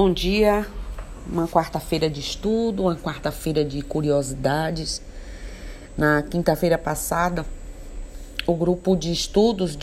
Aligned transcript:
Bom 0.00 0.12
dia, 0.12 0.64
uma 1.26 1.48
quarta-feira 1.48 2.08
de 2.08 2.20
estudo, 2.20 2.84
uma 2.84 2.94
quarta-feira 2.94 3.64
de 3.64 3.82
curiosidades. 3.82 5.02
Na 5.96 6.22
quinta-feira 6.22 6.78
passada, 6.78 7.44
o 8.46 8.54
grupo 8.54 8.94
de 8.94 9.10
estudos 9.10 9.76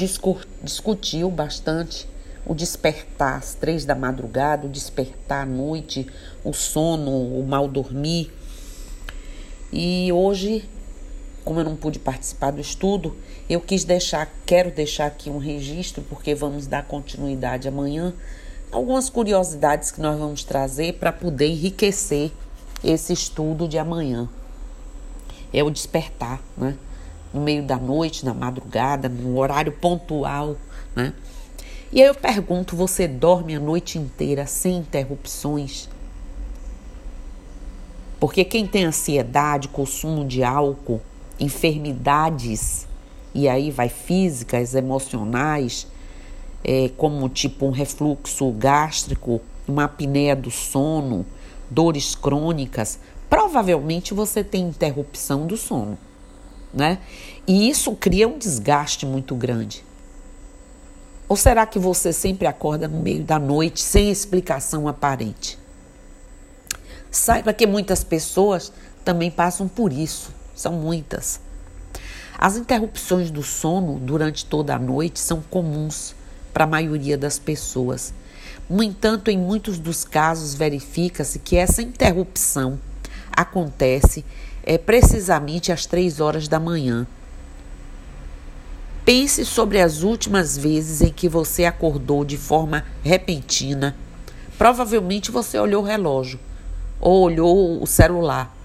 discutiu 0.63 1.29
bastante 1.29 2.07
o 2.45 2.55
despertar 2.55 3.39
às 3.39 3.55
três 3.55 3.83
da 3.83 3.93
madrugada, 3.93 4.65
o 4.67 4.69
despertar 4.69 5.43
à 5.43 5.45
noite, 5.45 6.07
o 6.45 6.53
sono, 6.53 7.11
o 7.11 7.45
mal 7.45 7.67
dormir. 7.67 8.31
E 9.69 10.09
hoje, 10.13 10.63
como 11.43 11.59
eu 11.59 11.65
não 11.65 11.75
pude 11.75 11.99
participar 11.99 12.51
do 12.51 12.61
estudo, 12.61 13.17
eu 13.49 13.59
quis 13.59 13.83
deixar, 13.83 14.31
quero 14.45 14.71
deixar 14.71 15.07
aqui 15.07 15.29
um 15.29 15.39
registro, 15.39 16.01
porque 16.03 16.33
vamos 16.33 16.67
dar 16.67 16.87
continuidade 16.87 17.67
amanhã 17.67 18.13
algumas 18.75 19.09
curiosidades 19.09 19.89
que 19.89 20.01
nós 20.01 20.19
vamos 20.19 20.43
trazer 20.43 20.95
para 20.95 21.13
poder 21.13 21.47
enriquecer 21.47 22.29
esse 22.83 23.13
estudo 23.13 23.69
de 23.69 23.77
amanhã. 23.77 24.27
É 25.53 25.63
o 25.63 25.69
despertar, 25.69 26.41
né? 26.57 26.75
No 27.33 27.39
meio 27.41 27.63
da 27.63 27.77
noite, 27.77 28.25
na 28.25 28.33
madrugada, 28.33 29.07
no 29.07 29.37
horário 29.37 29.71
pontual, 29.71 30.57
né? 30.93 31.13
E 31.91 32.01
aí 32.01 32.07
eu 32.07 32.15
pergunto: 32.15 32.75
você 32.75 33.07
dorme 33.07 33.55
a 33.55 33.59
noite 33.59 33.97
inteira 33.97 34.45
sem 34.45 34.77
interrupções? 34.77 35.87
Porque 38.19 38.43
quem 38.43 38.67
tem 38.67 38.83
ansiedade, 38.83 39.69
consumo 39.69 40.25
de 40.25 40.43
álcool, 40.43 40.99
enfermidades, 41.39 42.87
e 43.33 43.47
aí 43.47 43.71
vai 43.71 43.87
físicas, 43.87 44.75
emocionais, 44.75 45.87
é, 46.67 46.89
como 46.97 47.29
tipo 47.29 47.67
um 47.67 47.71
refluxo 47.71 48.49
gástrico, 48.53 49.39
uma 49.67 49.83
apneia 49.83 50.35
do 50.35 50.49
sono, 50.49 51.23
dores 51.69 52.15
crônicas, 52.15 52.97
provavelmente 53.29 54.15
você 54.15 54.43
tem 54.43 54.67
interrupção 54.69 55.45
do 55.45 55.55
sono, 55.55 55.95
né? 56.73 56.97
E 57.47 57.69
isso 57.69 57.95
cria 57.95 58.27
um 58.27 58.39
desgaste 58.39 59.05
muito 59.05 59.35
grande. 59.35 59.85
Ou 61.29 61.37
será 61.37 61.67
que 61.67 61.77
você 61.77 62.11
sempre 62.11 62.47
acorda 62.47 62.87
no 62.87 62.99
meio 62.99 63.23
da 63.23 63.37
noite 63.37 63.79
sem 63.79 64.09
explicação 64.09 64.87
aparente? 64.87 65.59
Saiba 67.11 67.53
que 67.53 67.67
muitas 67.67 68.03
pessoas 68.03 68.73
também 69.03 69.29
passam 69.29 69.67
por 69.67 69.93
isso, 69.93 70.31
são 70.55 70.73
muitas. 70.73 71.39
As 72.37 72.57
interrupções 72.57 73.29
do 73.29 73.43
sono 73.43 73.99
durante 73.99 74.45
toda 74.45 74.75
a 74.75 74.79
noite 74.79 75.19
são 75.19 75.41
comuns 75.41 76.15
para 76.55 76.63
a 76.63 76.67
maioria 76.67 77.17
das 77.17 77.37
pessoas. 77.37 78.13
No 78.69 78.81
entanto, 78.81 79.29
em 79.29 79.37
muitos 79.37 79.77
dos 79.77 80.05
casos, 80.05 80.53
verifica-se 80.53 81.37
que 81.37 81.57
essa 81.57 81.81
interrupção 81.81 82.79
acontece 83.29 84.23
é, 84.63 84.77
precisamente 84.77 85.73
às 85.73 85.85
três 85.85 86.21
horas 86.21 86.47
da 86.47 86.57
manhã. 86.57 87.05
Pense 89.03 89.43
sobre 89.43 89.81
as 89.81 90.01
últimas 90.01 90.57
vezes 90.57 91.01
em 91.01 91.11
que 91.11 91.27
você 91.27 91.65
acordou 91.65 92.23
de 92.23 92.37
forma 92.37 92.85
repentina. 93.03 93.93
Provavelmente 94.57 95.31
você 95.31 95.59
olhou 95.59 95.83
o 95.83 95.85
relógio 95.85 96.39
ou 97.01 97.23
olhou 97.23 97.83
o 97.83 97.85
celular 97.85 98.55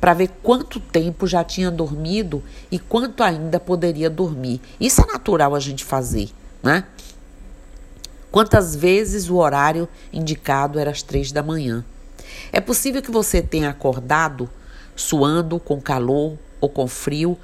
para 0.00 0.14
ver 0.14 0.30
quanto 0.44 0.78
tempo 0.78 1.26
já 1.26 1.42
tinha 1.42 1.72
dormido 1.72 2.40
e 2.70 2.78
quanto 2.78 3.20
ainda 3.24 3.58
poderia 3.58 4.08
dormir. 4.08 4.60
Isso 4.78 5.02
é 5.02 5.06
natural 5.06 5.56
a 5.56 5.60
gente 5.60 5.84
fazer, 5.84 6.30
né? 6.62 6.84
Quantas 8.32 8.74
vezes 8.74 9.28
o 9.28 9.36
horário 9.36 9.86
indicado 10.10 10.78
era 10.78 10.90
às 10.90 11.02
três 11.02 11.30
da 11.30 11.42
manhã? 11.42 11.84
É 12.50 12.62
possível 12.62 13.02
que 13.02 13.10
você 13.10 13.42
tenha 13.42 13.68
acordado 13.68 14.48
suando 14.96 15.60
com 15.60 15.78
calor 15.78 16.38
ou 16.58 16.66
com 16.70 16.88
frio. 16.88 17.38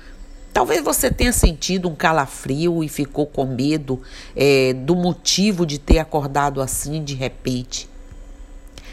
Talvez 0.51 0.83
você 0.83 1.11
tenha 1.11 1.31
sentido 1.31 1.91
um 1.91 1.95
calafrio 1.95 2.83
e 2.83 2.89
ficou 2.89 3.27
com 3.27 3.45
medo 3.45 4.01
é, 4.35 4.73
do 4.73 4.97
motivo 4.97 5.67
de 5.67 5.79
ter 5.79 5.99
acordado 5.99 6.59
assim 6.59 7.05
de 7.05 7.15
repente. 7.15 7.87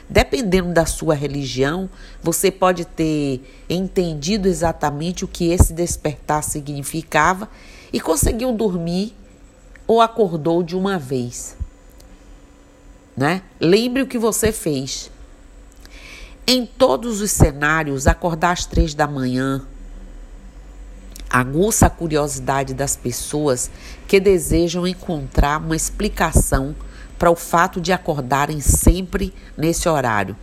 Dependendo 0.09 0.73
da 0.73 0.85
sua 0.85 1.15
religião, 1.15 1.89
você 2.21 2.51
pode 2.51 2.83
ter 2.83 3.41
entendido 3.69 4.49
exatamente 4.49 5.23
o 5.23 5.29
que 5.29 5.49
esse 5.49 5.71
despertar 5.71 6.43
significava 6.43 7.49
e 7.93 8.01
conseguiu 8.01 8.51
dormir 8.51 9.15
ou 9.87 10.01
acordou 10.01 10.61
de 10.61 10.75
uma 10.75 10.99
vez 10.99 11.55
né? 13.15 13.41
Lembre 13.59 14.01
o 14.01 14.07
que 14.07 14.17
você 14.17 14.51
fez. 14.51 15.11
Em 16.47 16.65
todos 16.65 17.21
os 17.21 17.31
cenários, 17.31 18.07
acordar 18.07 18.51
às 18.51 18.65
três 18.65 18.93
da 18.93 19.07
manhã 19.07 19.65
aguça 21.35 21.87
a 21.87 21.89
curiosidade 21.89 22.73
das 22.73 22.95
pessoas 22.95 23.69
que 24.07 24.21
desejam 24.21 24.87
encontrar 24.87 25.59
uma 25.59 25.75
explicação 25.75 26.73
para 27.19 27.29
o 27.29 27.35
fato 27.35 27.81
de 27.81 27.91
acordarem 27.91 28.61
sempre 28.61 29.33
nesse 29.57 29.89
horário. 29.89 30.33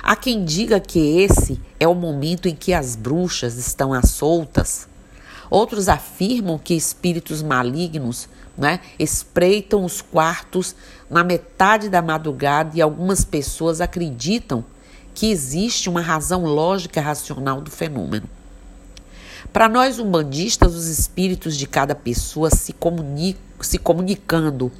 Há 0.00 0.14
quem 0.14 0.44
diga 0.44 0.78
que 0.78 1.18
esse 1.20 1.60
é 1.80 1.88
o 1.88 1.96
momento 1.96 2.46
em 2.48 2.54
que 2.54 2.72
as 2.72 2.94
bruxas 2.94 3.56
estão 3.56 3.92
às 3.92 4.10
soltas. 4.10 4.86
Outros 5.50 5.88
afirmam 5.88 6.58
que 6.58 6.74
espíritos 6.74 7.42
malignos 7.42 8.28
né, 8.60 8.80
espreitam 8.98 9.84
os 9.84 10.02
quartos 10.02 10.76
na 11.08 11.24
metade 11.24 11.88
da 11.88 12.02
madrugada 12.02 12.76
e 12.76 12.82
algumas 12.82 13.24
pessoas 13.24 13.80
acreditam 13.80 14.62
que 15.14 15.30
existe 15.30 15.88
uma 15.88 16.02
razão 16.02 16.44
lógica 16.44 17.00
racional 17.00 17.62
do 17.62 17.70
fenômeno. 17.70 18.28
Para 19.50 19.66
nós 19.66 19.98
umbandistas, 19.98 20.74
os 20.74 20.86
espíritos 20.86 21.56
de 21.56 21.66
cada 21.66 21.94
pessoa 21.94 22.50
se, 22.50 22.74
comunicam, 22.74 23.40
se 23.62 23.78
comunicando 23.78 24.70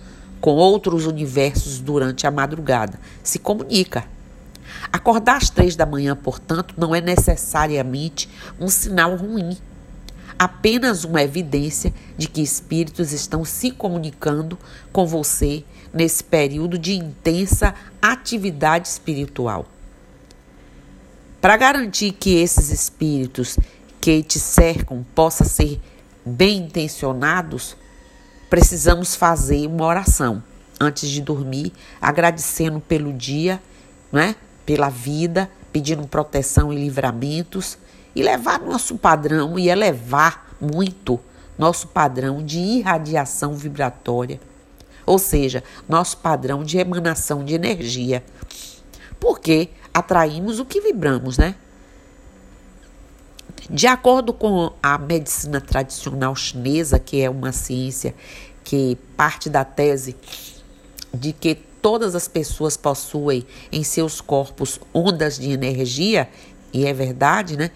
com 0.42 0.50
outros 0.50 1.06
universos 1.06 1.80
durante 1.80 2.26
a 2.26 2.30
madrugada. 2.30 3.00
Se 3.22 3.38
comunica. 3.38 4.04
Acordar 4.92 5.38
às 5.38 5.50
três 5.50 5.74
da 5.74 5.86
manhã, 5.86 6.14
portanto, 6.14 6.74
não 6.76 6.94
é 6.94 7.00
necessariamente 7.00 8.28
um 8.60 8.68
sinal 8.68 9.16
ruim 9.16 9.56
apenas 10.40 11.04
uma 11.04 11.22
evidência 11.22 11.92
de 12.16 12.26
que 12.26 12.40
espíritos 12.40 13.12
estão 13.12 13.44
se 13.44 13.70
comunicando 13.70 14.58
com 14.90 15.06
você 15.06 15.62
nesse 15.92 16.24
período 16.24 16.78
de 16.78 16.94
intensa 16.94 17.74
atividade 18.00 18.88
espiritual. 18.88 19.66
Para 21.42 21.58
garantir 21.58 22.12
que 22.12 22.36
esses 22.38 22.70
espíritos 22.70 23.58
que 24.00 24.22
te 24.22 24.38
cercam 24.38 25.04
possam 25.14 25.46
ser 25.46 25.78
bem 26.24 26.60
intencionados, 26.60 27.76
precisamos 28.48 29.14
fazer 29.14 29.66
uma 29.66 29.84
oração 29.84 30.42
antes 30.80 31.10
de 31.10 31.20
dormir, 31.20 31.70
agradecendo 32.00 32.80
pelo 32.80 33.12
dia, 33.12 33.60
né? 34.10 34.34
pela 34.64 34.88
vida, 34.88 35.50
pedindo 35.70 36.08
proteção 36.08 36.72
e 36.72 36.76
livramentos 36.76 37.76
e 38.20 38.22
levar 38.22 38.60
nosso 38.60 38.98
padrão 38.98 39.58
e 39.58 39.70
elevar 39.70 40.54
muito 40.60 41.18
nosso 41.58 41.88
padrão 41.88 42.44
de 42.44 42.58
irradiação 42.58 43.54
vibratória, 43.54 44.38
ou 45.06 45.18
seja, 45.18 45.64
nosso 45.88 46.18
padrão 46.18 46.62
de 46.62 46.76
emanação 46.76 47.42
de 47.42 47.54
energia. 47.54 48.22
Porque 49.18 49.70
atraímos 49.92 50.58
o 50.60 50.66
que 50.66 50.82
vibramos, 50.82 51.38
né? 51.38 51.54
De 53.70 53.86
acordo 53.86 54.34
com 54.34 54.72
a 54.82 54.98
medicina 54.98 55.60
tradicional 55.60 56.36
chinesa, 56.36 56.98
que 56.98 57.22
é 57.22 57.30
uma 57.30 57.52
ciência 57.52 58.14
que 58.62 58.98
parte 59.16 59.48
da 59.48 59.64
tese 59.64 60.14
de 61.12 61.32
que 61.32 61.54
todas 61.54 62.14
as 62.14 62.28
pessoas 62.28 62.76
possuem 62.76 63.46
em 63.72 63.82
seus 63.82 64.20
corpos 64.20 64.78
ondas 64.92 65.38
de 65.38 65.50
energia, 65.50 66.28
e 66.72 66.86
é 66.86 66.92
verdade, 66.92 67.56
né? 67.56 67.70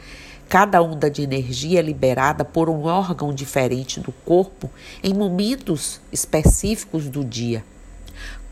Cada 0.54 0.80
onda 0.80 1.10
de 1.10 1.20
energia 1.20 1.80
é 1.80 1.82
liberada 1.82 2.44
por 2.44 2.70
um 2.70 2.84
órgão 2.84 3.34
diferente 3.34 3.98
do 3.98 4.12
corpo 4.12 4.70
em 5.02 5.12
momentos 5.12 6.00
específicos 6.12 7.08
do 7.08 7.24
dia. 7.24 7.64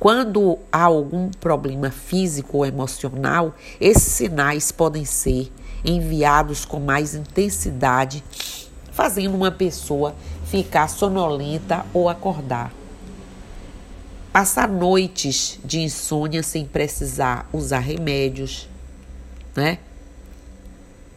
Quando 0.00 0.58
há 0.72 0.82
algum 0.82 1.28
problema 1.28 1.92
físico 1.92 2.56
ou 2.56 2.66
emocional, 2.66 3.54
esses 3.80 4.14
sinais 4.14 4.72
podem 4.72 5.04
ser 5.04 5.52
enviados 5.84 6.64
com 6.64 6.80
mais 6.80 7.14
intensidade, 7.14 8.24
fazendo 8.90 9.36
uma 9.36 9.52
pessoa 9.52 10.12
ficar 10.46 10.88
sonolenta 10.88 11.86
ou 11.94 12.08
acordar. 12.08 12.72
Passar 14.32 14.68
noites 14.68 15.60
de 15.64 15.78
insônia 15.78 16.42
sem 16.42 16.66
precisar 16.66 17.48
usar 17.52 17.78
remédios, 17.78 18.68
né? 19.54 19.78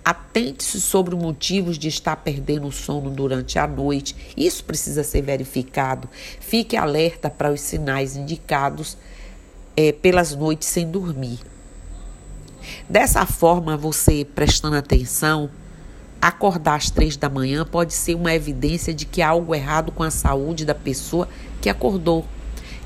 Atente-se 0.05 0.79
sobre 0.79 1.15
motivos 1.15 1.79
de 1.79 1.87
estar 1.87 2.15
perdendo 2.17 2.67
o 2.67 2.71
sono 2.71 3.09
durante 3.09 3.57
a 3.57 3.65
noite. 3.65 4.15
Isso 4.37 4.63
precisa 4.63 5.03
ser 5.03 5.23
verificado. 5.23 6.07
Fique 6.39 6.77
alerta 6.77 7.27
para 7.27 7.51
os 7.51 7.59
sinais 7.59 8.15
indicados 8.15 8.95
é, 9.75 9.91
pelas 9.91 10.35
noites 10.35 10.67
sem 10.67 10.91
dormir. 10.91 11.39
Dessa 12.87 13.25
forma, 13.25 13.75
você 13.75 14.23
prestando 14.23 14.75
atenção, 14.75 15.49
acordar 16.21 16.75
às 16.75 16.91
três 16.91 17.17
da 17.17 17.29
manhã 17.29 17.65
pode 17.65 17.93
ser 17.93 18.15
uma 18.15 18.33
evidência 18.33 18.93
de 18.93 19.05
que 19.05 19.23
há 19.23 19.29
algo 19.29 19.55
errado 19.55 19.91
com 19.91 20.03
a 20.03 20.11
saúde 20.11 20.65
da 20.65 20.75
pessoa 20.75 21.27
que 21.61 21.69
acordou. 21.69 22.25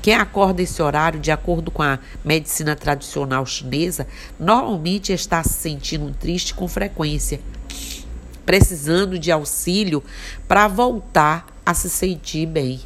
Quem 0.02 0.14
acorda 0.14 0.62
esse 0.62 0.80
horário, 0.80 1.20
de 1.20 1.30
acordo 1.30 1.70
com 1.70 1.82
a 1.82 1.98
medicina 2.24 2.74
tradicional 2.74 3.44
chinesa, 3.44 4.06
normalmente 4.38 5.12
está 5.12 5.42
se 5.42 5.52
sentindo 5.52 6.14
triste 6.18 6.54
com 6.54 6.66
frequência, 6.66 7.40
precisando 8.46 9.18
de 9.18 9.30
auxílio 9.30 10.02
para 10.48 10.66
voltar 10.68 11.46
a 11.66 11.74
se 11.74 11.90
sentir 11.90 12.46
bem. 12.46 12.80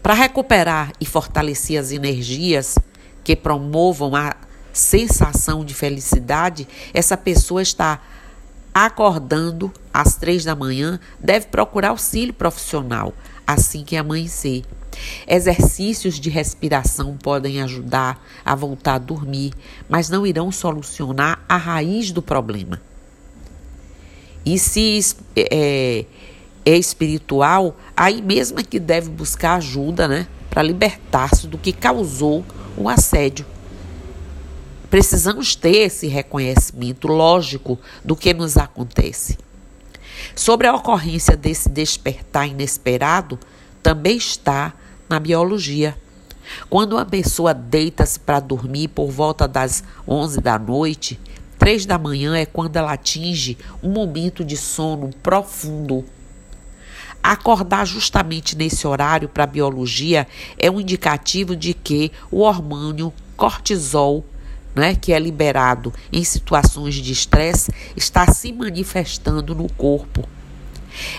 Para 0.00 0.14
recuperar 0.14 0.92
e 1.00 1.04
fortalecer 1.04 1.78
as 1.78 1.90
energias 1.90 2.78
que 3.24 3.34
promovam 3.34 4.14
a 4.14 4.36
sensação 4.72 5.64
de 5.64 5.74
felicidade, 5.74 6.66
essa 6.94 7.16
pessoa 7.16 7.60
está 7.60 8.00
acordando 8.72 9.72
às 9.92 10.14
três 10.14 10.44
da 10.44 10.54
manhã, 10.54 11.00
deve 11.18 11.46
procurar 11.46 11.88
auxílio 11.88 12.32
profissional 12.32 13.12
assim 13.44 13.82
que 13.82 13.96
amanhecer. 13.96 14.62
Exercícios 15.26 16.18
de 16.18 16.30
respiração 16.30 17.16
podem 17.16 17.62
ajudar 17.62 18.24
a 18.44 18.54
voltar 18.54 18.94
a 18.94 18.98
dormir, 18.98 19.52
mas 19.88 20.08
não 20.08 20.26
irão 20.26 20.50
solucionar 20.50 21.44
a 21.48 21.56
raiz 21.56 22.10
do 22.10 22.22
problema. 22.22 22.80
E 24.44 24.58
se 24.58 25.00
é, 25.36 26.04
é 26.64 26.76
espiritual, 26.76 27.76
aí 27.96 28.22
mesmo 28.22 28.60
é 28.60 28.62
que 28.62 28.80
deve 28.80 29.10
buscar 29.10 29.56
ajuda, 29.56 30.08
né, 30.08 30.26
para 30.48 30.62
libertar-se 30.62 31.46
do 31.46 31.58
que 31.58 31.72
causou 31.72 32.44
o 32.76 32.88
assédio. 32.88 33.46
Precisamos 34.90 35.54
ter 35.54 35.86
esse 35.86 36.08
reconhecimento 36.08 37.06
lógico 37.06 37.78
do 38.04 38.16
que 38.16 38.34
nos 38.34 38.56
acontece. 38.56 39.38
Sobre 40.34 40.66
a 40.66 40.74
ocorrência 40.74 41.36
desse 41.36 41.68
despertar 41.68 42.48
inesperado, 42.48 43.38
também 43.82 44.16
está 44.16 44.74
na 45.10 45.18
biologia. 45.18 45.98
Quando 46.70 46.92
uma 46.92 47.04
pessoa 47.04 47.52
deita-se 47.52 48.20
para 48.20 48.38
dormir 48.38 48.88
por 48.88 49.10
volta 49.10 49.48
das 49.48 49.82
11 50.06 50.40
da 50.40 50.56
noite, 50.56 51.18
3 51.58 51.84
da 51.84 51.98
manhã 51.98 52.36
é 52.36 52.46
quando 52.46 52.76
ela 52.76 52.92
atinge 52.92 53.58
um 53.82 53.90
momento 53.90 54.44
de 54.44 54.56
sono 54.56 55.10
profundo. 55.20 56.04
Acordar 57.22 57.84
justamente 57.84 58.56
nesse 58.56 58.86
horário 58.86 59.28
para 59.28 59.44
a 59.44 59.48
biologia 59.48 60.26
é 60.56 60.70
um 60.70 60.80
indicativo 60.80 61.54
de 61.54 61.74
que 61.74 62.12
o 62.30 62.40
hormônio 62.40 63.12
cortisol 63.36 64.24
né, 64.74 64.94
que 64.94 65.12
é 65.12 65.18
liberado 65.18 65.92
em 66.12 66.22
situações 66.22 66.94
de 66.94 67.12
estresse, 67.12 67.72
está 67.96 68.32
se 68.32 68.52
manifestando 68.52 69.54
no 69.54 69.68
corpo. 69.72 70.28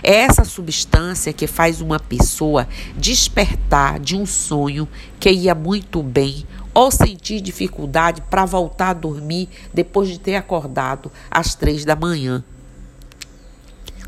É 0.03 0.15
essa 0.15 0.43
substância 0.43 1.33
que 1.33 1.47
faz 1.47 1.81
uma 1.81 1.99
pessoa 1.99 2.67
despertar 2.95 3.99
de 3.99 4.15
um 4.15 4.25
sonho 4.25 4.87
que 5.19 5.31
ia 5.31 5.55
muito 5.55 6.01
bem 6.01 6.45
ou 6.73 6.91
sentir 6.91 7.41
dificuldade 7.41 8.21
para 8.29 8.45
voltar 8.45 8.89
a 8.89 8.93
dormir 8.93 9.49
depois 9.73 10.09
de 10.09 10.19
ter 10.19 10.35
acordado 10.35 11.11
às 11.29 11.55
três 11.55 11.83
da 11.83 11.95
manhã. 11.95 12.43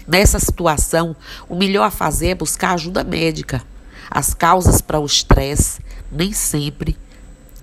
Nessa 0.07 0.39
situação, 0.39 1.15
o 1.47 1.55
melhor 1.55 1.85
a 1.85 1.91
fazer 1.91 2.29
é 2.29 2.35
buscar 2.35 2.73
ajuda 2.73 3.03
médica. 3.03 3.63
As 4.09 4.33
causas 4.33 4.81
para 4.81 4.99
o 4.99 5.05
estresse 5.05 5.81
nem 6.11 6.33
sempre 6.33 6.97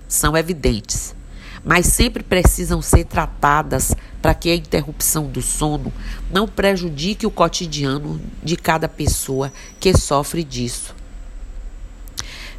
são 0.07 0.35
evidentes 0.35 1.15
mas 1.63 1.85
sempre 1.87 2.23
precisam 2.23 2.81
ser 2.81 3.05
tratadas 3.05 3.95
para 4.21 4.33
que 4.33 4.49
a 4.49 4.55
interrupção 4.55 5.25
do 5.25 5.41
sono 5.41 5.91
não 6.31 6.47
prejudique 6.47 7.25
o 7.25 7.31
cotidiano 7.31 8.19
de 8.43 8.55
cada 8.55 8.87
pessoa 8.87 9.51
que 9.79 9.95
sofre 9.97 10.43
disso. 10.43 10.95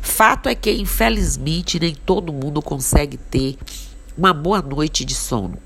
Fato 0.00 0.48
é 0.48 0.54
que, 0.54 0.72
infelizmente, 0.72 1.78
nem 1.78 1.94
todo 1.94 2.32
mundo 2.32 2.60
consegue 2.60 3.16
ter 3.16 3.56
uma 4.18 4.32
boa 4.32 4.60
noite 4.60 5.04
de 5.04 5.14
sono. 5.14 5.56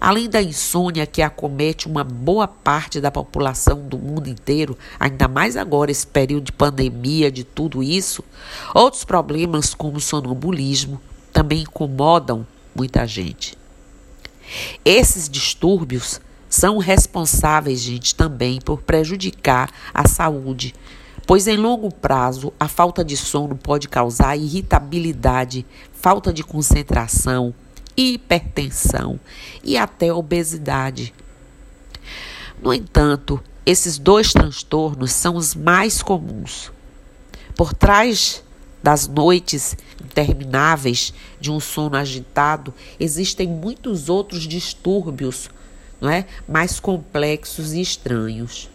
Além 0.00 0.28
da 0.28 0.42
insônia 0.42 1.06
que 1.06 1.22
acomete 1.22 1.88
uma 1.88 2.04
boa 2.04 2.46
parte 2.46 3.00
da 3.00 3.10
população 3.10 3.88
do 3.88 3.96
mundo 3.96 4.28
inteiro, 4.28 4.76
ainda 5.00 5.26
mais 5.26 5.56
agora 5.56 5.90
esse 5.90 6.06
período 6.06 6.44
de 6.44 6.52
pandemia, 6.52 7.32
de 7.32 7.42
tudo 7.42 7.82
isso, 7.82 8.22
outros 8.74 9.02
problemas 9.02 9.72
como 9.72 9.98
sonambulismo, 9.98 11.00
também 11.34 11.62
incomodam 11.62 12.46
muita 12.74 13.06
gente. 13.08 13.58
Esses 14.84 15.28
distúrbios 15.28 16.20
são 16.48 16.78
responsáveis, 16.78 17.80
gente, 17.80 18.14
também 18.14 18.60
por 18.60 18.82
prejudicar 18.82 19.68
a 19.92 20.06
saúde, 20.06 20.72
pois 21.26 21.48
em 21.48 21.56
longo 21.56 21.92
prazo 21.92 22.52
a 22.58 22.68
falta 22.68 23.04
de 23.04 23.16
sono 23.16 23.56
pode 23.56 23.88
causar 23.88 24.36
irritabilidade, 24.36 25.66
falta 25.92 26.32
de 26.32 26.44
concentração, 26.44 27.52
hipertensão 27.96 29.18
e 29.64 29.76
até 29.76 30.12
obesidade. 30.12 31.12
No 32.62 32.72
entanto, 32.72 33.42
esses 33.66 33.98
dois 33.98 34.32
transtornos 34.32 35.10
são 35.10 35.34
os 35.34 35.56
mais 35.56 36.00
comuns. 36.00 36.70
Por 37.56 37.74
trás 37.74 38.44
das 38.84 39.08
noites 39.08 39.74
intermináveis 39.98 41.14
de 41.40 41.50
um 41.50 41.58
sono 41.58 41.96
agitado, 41.96 42.74
existem 43.00 43.48
muitos 43.48 44.10
outros 44.10 44.42
distúrbios, 44.42 45.48
não 45.98 46.10
é? 46.10 46.26
Mais 46.46 46.78
complexos 46.78 47.72
e 47.72 47.80
estranhos. 47.80 48.68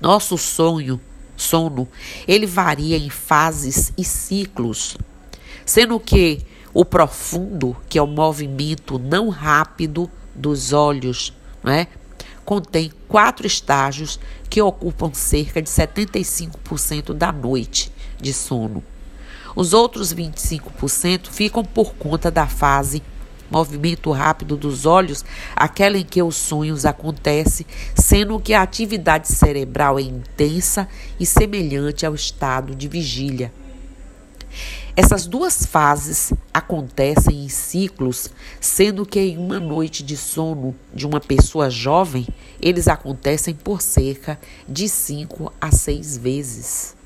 Nosso 0.00 0.38
sonho, 0.38 1.00
sono, 1.36 1.88
ele 2.28 2.46
varia 2.46 2.96
em 2.96 3.10
fases 3.10 3.92
e 3.98 4.04
ciclos, 4.04 4.96
sendo 5.66 5.98
que 5.98 6.40
o 6.72 6.84
profundo, 6.84 7.76
que 7.88 7.98
é 7.98 8.02
o 8.02 8.06
movimento 8.06 9.00
não 9.00 9.30
rápido 9.30 10.08
dos 10.32 10.72
olhos, 10.72 11.32
não 11.60 11.72
é? 11.72 11.88
contém 12.44 12.92
quatro 13.08 13.48
estágios 13.48 14.20
que 14.48 14.62
ocupam 14.62 15.12
cerca 15.12 15.60
de 15.60 15.68
75% 15.68 17.12
da 17.12 17.32
noite 17.32 17.90
de 18.20 18.32
sono. 18.32 18.82
Os 19.56 19.72
outros 19.72 20.14
25% 20.14 21.28
ficam 21.28 21.64
por 21.64 21.94
conta 21.94 22.30
da 22.30 22.46
fase 22.46 23.02
movimento 23.50 24.12
rápido 24.12 24.56
dos 24.56 24.86
olhos, 24.86 25.24
aquela 25.56 25.98
em 25.98 26.04
que 26.04 26.22
os 26.22 26.36
sonhos 26.36 26.86
acontecem, 26.86 27.66
sendo 27.96 28.38
que 28.38 28.54
a 28.54 28.62
atividade 28.62 29.28
cerebral 29.28 29.98
é 29.98 30.02
intensa 30.02 30.88
e 31.18 31.26
semelhante 31.26 32.06
ao 32.06 32.14
estado 32.14 32.74
de 32.74 32.86
vigília. 32.86 33.52
Essas 34.96 35.26
duas 35.26 35.64
fases 35.64 36.32
acontecem 36.52 37.44
em 37.44 37.48
ciclos, 37.48 38.30
sendo 38.60 39.06
que 39.06 39.20
em 39.20 39.38
uma 39.38 39.60
noite 39.60 40.02
de 40.02 40.16
sono 40.16 40.74
de 40.92 41.06
uma 41.06 41.20
pessoa 41.20 41.70
jovem, 41.70 42.26
eles 42.60 42.88
acontecem 42.88 43.54
por 43.54 43.80
cerca 43.80 44.38
de 44.68 44.88
5 44.88 45.52
a 45.60 45.70
6 45.70 46.18
vezes. 46.18 46.99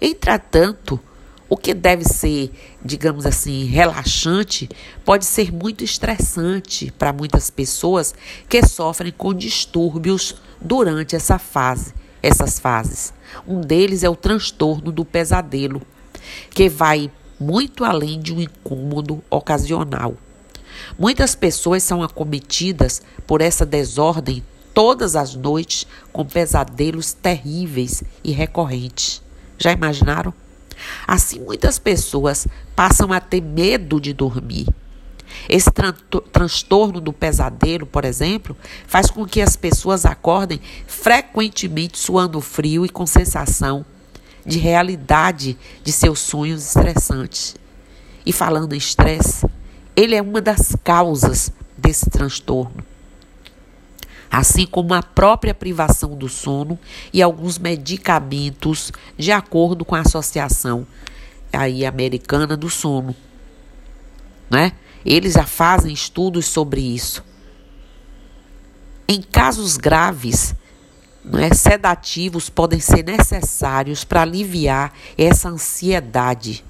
Entretanto, 0.00 1.00
o 1.48 1.56
que 1.56 1.72
deve 1.72 2.04
ser, 2.04 2.52
digamos 2.84 3.24
assim, 3.24 3.64
relaxante, 3.64 4.68
pode 5.04 5.24
ser 5.24 5.52
muito 5.52 5.82
estressante 5.82 6.92
para 6.98 7.12
muitas 7.12 7.48
pessoas 7.48 8.14
que 8.48 8.64
sofrem 8.66 9.12
com 9.16 9.32
distúrbios 9.32 10.36
durante 10.60 11.16
essa 11.16 11.38
fase, 11.38 11.94
essas 12.22 12.58
fases. 12.58 13.14
Um 13.46 13.60
deles 13.60 14.04
é 14.04 14.10
o 14.10 14.16
transtorno 14.16 14.92
do 14.92 15.04
pesadelo, 15.04 15.80
que 16.50 16.68
vai 16.68 17.10
muito 17.40 17.84
além 17.84 18.20
de 18.20 18.34
um 18.34 18.40
incômodo 18.40 19.22
ocasional. 19.30 20.16
Muitas 20.98 21.34
pessoas 21.34 21.82
são 21.82 22.02
acometidas 22.02 23.00
por 23.26 23.40
essa 23.40 23.64
desordem 23.64 24.44
todas 24.74 25.16
as 25.16 25.34
noites 25.34 25.86
com 26.12 26.24
pesadelos 26.24 27.12
terríveis 27.12 28.02
e 28.22 28.32
recorrentes. 28.32 29.22
Já 29.58 29.72
imaginaram? 29.72 30.32
Assim, 31.06 31.40
muitas 31.40 31.78
pessoas 31.78 32.46
passam 32.76 33.12
a 33.12 33.20
ter 33.20 33.42
medo 33.42 34.00
de 34.00 34.12
dormir. 34.12 34.66
Esse 35.48 35.70
tran 35.70 35.94
transtorno 36.32 37.00
do 37.00 37.12
pesadelo, 37.12 37.84
por 37.84 38.04
exemplo, 38.04 38.56
faz 38.86 39.10
com 39.10 39.26
que 39.26 39.42
as 39.42 39.56
pessoas 39.56 40.06
acordem 40.06 40.60
frequentemente 40.86 41.98
suando 41.98 42.40
frio 42.40 42.86
e 42.86 42.88
com 42.88 43.06
sensação 43.06 43.84
de 44.46 44.58
realidade 44.58 45.58
de 45.82 45.92
seus 45.92 46.20
sonhos 46.20 46.64
estressantes. 46.66 47.56
E 48.24 48.32
falando 48.32 48.74
em 48.74 48.78
estresse, 48.78 49.46
ele 49.94 50.14
é 50.14 50.22
uma 50.22 50.40
das 50.40 50.74
causas 50.82 51.52
desse 51.76 52.08
transtorno. 52.08 52.87
Assim 54.30 54.66
como 54.66 54.94
a 54.94 55.02
própria 55.02 55.54
privação 55.54 56.16
do 56.16 56.28
sono 56.28 56.78
e 57.12 57.22
alguns 57.22 57.58
medicamentos, 57.58 58.92
de 59.16 59.32
acordo 59.32 59.84
com 59.84 59.94
a 59.94 60.00
Associação 60.00 60.86
aí 61.52 61.86
americana 61.86 62.56
do 62.56 62.68
sono, 62.68 63.14
né? 64.50 64.72
Eles 65.04 65.34
já 65.34 65.44
fazem 65.44 65.92
estudos 65.92 66.46
sobre 66.46 66.80
isso. 66.80 67.24
Em 69.06 69.22
casos 69.22 69.78
graves, 69.78 70.54
né, 71.24 71.52
sedativos 71.54 72.50
podem 72.50 72.80
ser 72.80 73.04
necessários 73.04 74.04
para 74.04 74.22
aliviar 74.22 74.92
essa 75.16 75.48
ansiedade. 75.48 76.64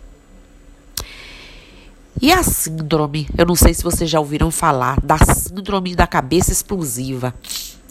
E 2.20 2.32
a 2.32 2.42
síndrome, 2.42 3.28
eu 3.38 3.46
não 3.46 3.54
sei 3.54 3.72
se 3.72 3.84
vocês 3.84 4.10
já 4.10 4.18
ouviram 4.18 4.50
falar 4.50 5.00
da 5.00 5.16
síndrome 5.18 5.94
da 5.94 6.04
cabeça 6.04 6.50
explosiva. 6.50 7.32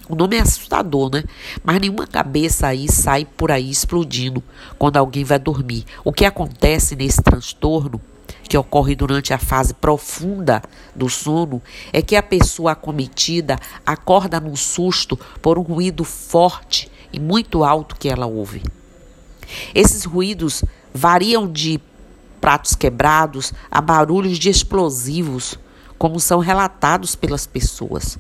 O 0.10 0.16
nome 0.16 0.36
é 0.36 0.42
assustador, 0.42 1.10
né? 1.10 1.24
Mas 1.64 1.80
nenhuma 1.80 2.06
cabeça 2.06 2.68
aí 2.68 2.92
sai 2.92 3.24
por 3.24 3.52
aí 3.52 3.70
explodindo 3.70 4.44
quando 4.78 4.98
alguém 4.98 5.24
vai 5.24 5.40
dormir. 5.40 5.86
O 6.04 6.12
que 6.12 6.26
acontece 6.26 6.94
nesse 6.94 7.22
transtorno, 7.22 8.02
que 8.44 8.58
ocorre 8.58 8.96
durante 8.96 9.34
a 9.34 9.38
fase 9.38 9.74
profunda 9.74 10.62
do 10.94 11.10
sono, 11.10 11.62
é 11.94 12.02
que 12.02 12.16
a 12.18 12.24
pessoa 12.24 12.74
acometida 12.74 13.58
acorda 13.86 14.42
num 14.42 14.58
susto 14.58 15.18
por 15.42 15.58
um 15.58 15.62
ruído 15.62 16.04
forte 16.04 16.92
e 17.14 17.20
muito 17.20 17.64
alto 17.64 17.96
que 17.96 18.10
ela 18.10 18.26
ouve. 18.26 18.62
Esses 19.74 20.04
ruídos 20.04 20.66
variam 20.94 21.50
de 21.50 21.80
pratos 22.48 22.76
quebrados 22.76 23.52
a 23.70 23.82
barulhos 23.82 24.40
de 24.40 24.50
explosivos, 24.50 25.60
como 25.98 26.18
são 26.18 26.40
relatados 26.40 27.14
pelas 27.14 27.46
pessoas. 27.46 28.18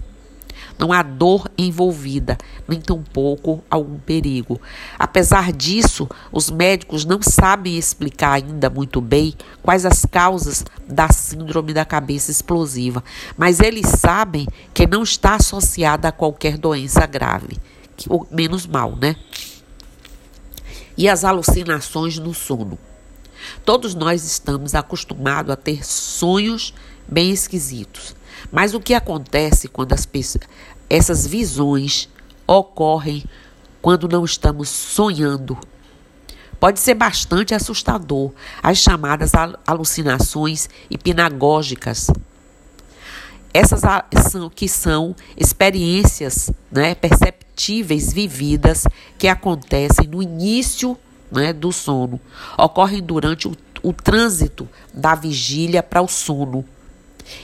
Não 0.77 0.91
há 0.91 1.01
dor 1.01 1.50
envolvida, 1.57 2.38
nem 2.67 2.81
tampouco 2.81 3.63
algum 3.72 3.98
perigo. 3.98 4.60
Apesar 5.00 5.53
disso, 5.53 6.10
os 6.29 6.51
médicos 6.51 7.05
não 7.05 7.22
sabem 7.22 7.77
explicar 7.77 8.34
ainda 8.34 8.69
muito 8.69 9.00
bem 9.00 9.34
quais 9.63 9.86
as 9.86 10.03
causas 10.03 10.65
da 10.86 11.07
síndrome 11.07 11.74
da 11.74 11.86
cabeça 11.86 12.29
explosiva, 12.29 13.01
mas 13.38 13.62
eles 13.62 13.88
sabem 13.88 14.46
que 14.74 14.86
não 14.86 15.03
está 15.03 15.36
associada 15.36 16.10
a 16.10 16.12
qualquer 16.12 16.57
doença 16.57 17.05
grave, 17.05 17.57
menos 18.29 18.67
mal, 18.67 18.93
né? 18.98 19.15
E 20.98 21.07
as 21.07 21.24
alucinações 21.24 22.19
no 22.19 22.34
sono. 22.34 22.77
Todos 23.65 23.96
nós 23.96 24.25
estamos 24.25 24.75
acostumados 24.75 25.51
a 25.51 25.56
ter 25.56 25.86
sonhos 25.86 26.74
bem 27.08 27.32
esquisitos. 27.32 28.15
Mas 28.51 28.74
o 28.74 28.79
que 28.79 28.94
acontece 28.94 29.67
quando 29.67 29.96
essas 30.89 31.27
visões 31.27 32.10
ocorrem 32.46 33.24
quando 33.82 34.08
não 34.08 34.24
estamos 34.24 34.70
sonhando? 34.70 35.58
Pode 36.60 36.79
ser 36.79 36.96
bastante 36.96 37.53
assustador, 37.53 38.32
as 38.63 38.79
chamadas 38.79 39.32
alucinações 39.65 40.67
hipnagógicas. 40.89 42.08
Essas 43.53 43.82
são, 44.32 44.50
que 44.50 44.67
são 44.67 45.15
experiências 45.36 46.51
né, 46.72 46.96
perceptíveis 46.96 48.12
vividas 48.12 48.86
que 49.17 49.27
acontecem 49.27 50.08
no 50.08 50.22
início 50.22 50.98
né, 51.31 51.53
do 51.53 51.72
sono. 51.72 52.19
Ocorrem 52.57 53.01
durante 53.01 53.48
o, 53.48 53.55
o 53.84 53.93
trânsito 53.93 54.67
da 54.93 55.15
vigília 55.15 55.84
para 55.84 56.01
o 56.01 56.07
sono. 56.07 56.65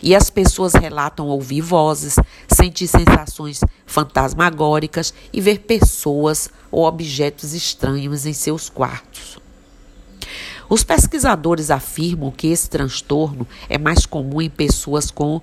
E 0.01 0.15
as 0.15 0.29
pessoas 0.29 0.73
relatam 0.73 1.27
ouvir 1.27 1.61
vozes, 1.61 2.15
sentir 2.47 2.87
sensações 2.87 3.61
fantasmagóricas 3.85 5.13
e 5.31 5.41
ver 5.41 5.59
pessoas 5.59 6.49
ou 6.71 6.85
objetos 6.85 7.53
estranhos 7.53 8.25
em 8.25 8.33
seus 8.33 8.69
quartos. 8.69 9.39
Os 10.69 10.83
pesquisadores 10.83 11.69
afirmam 11.69 12.31
que 12.31 12.47
esse 12.47 12.69
transtorno 12.69 13.45
é 13.69 13.77
mais 13.77 14.05
comum 14.05 14.41
em 14.41 14.49
pessoas 14.49 15.11
com 15.11 15.41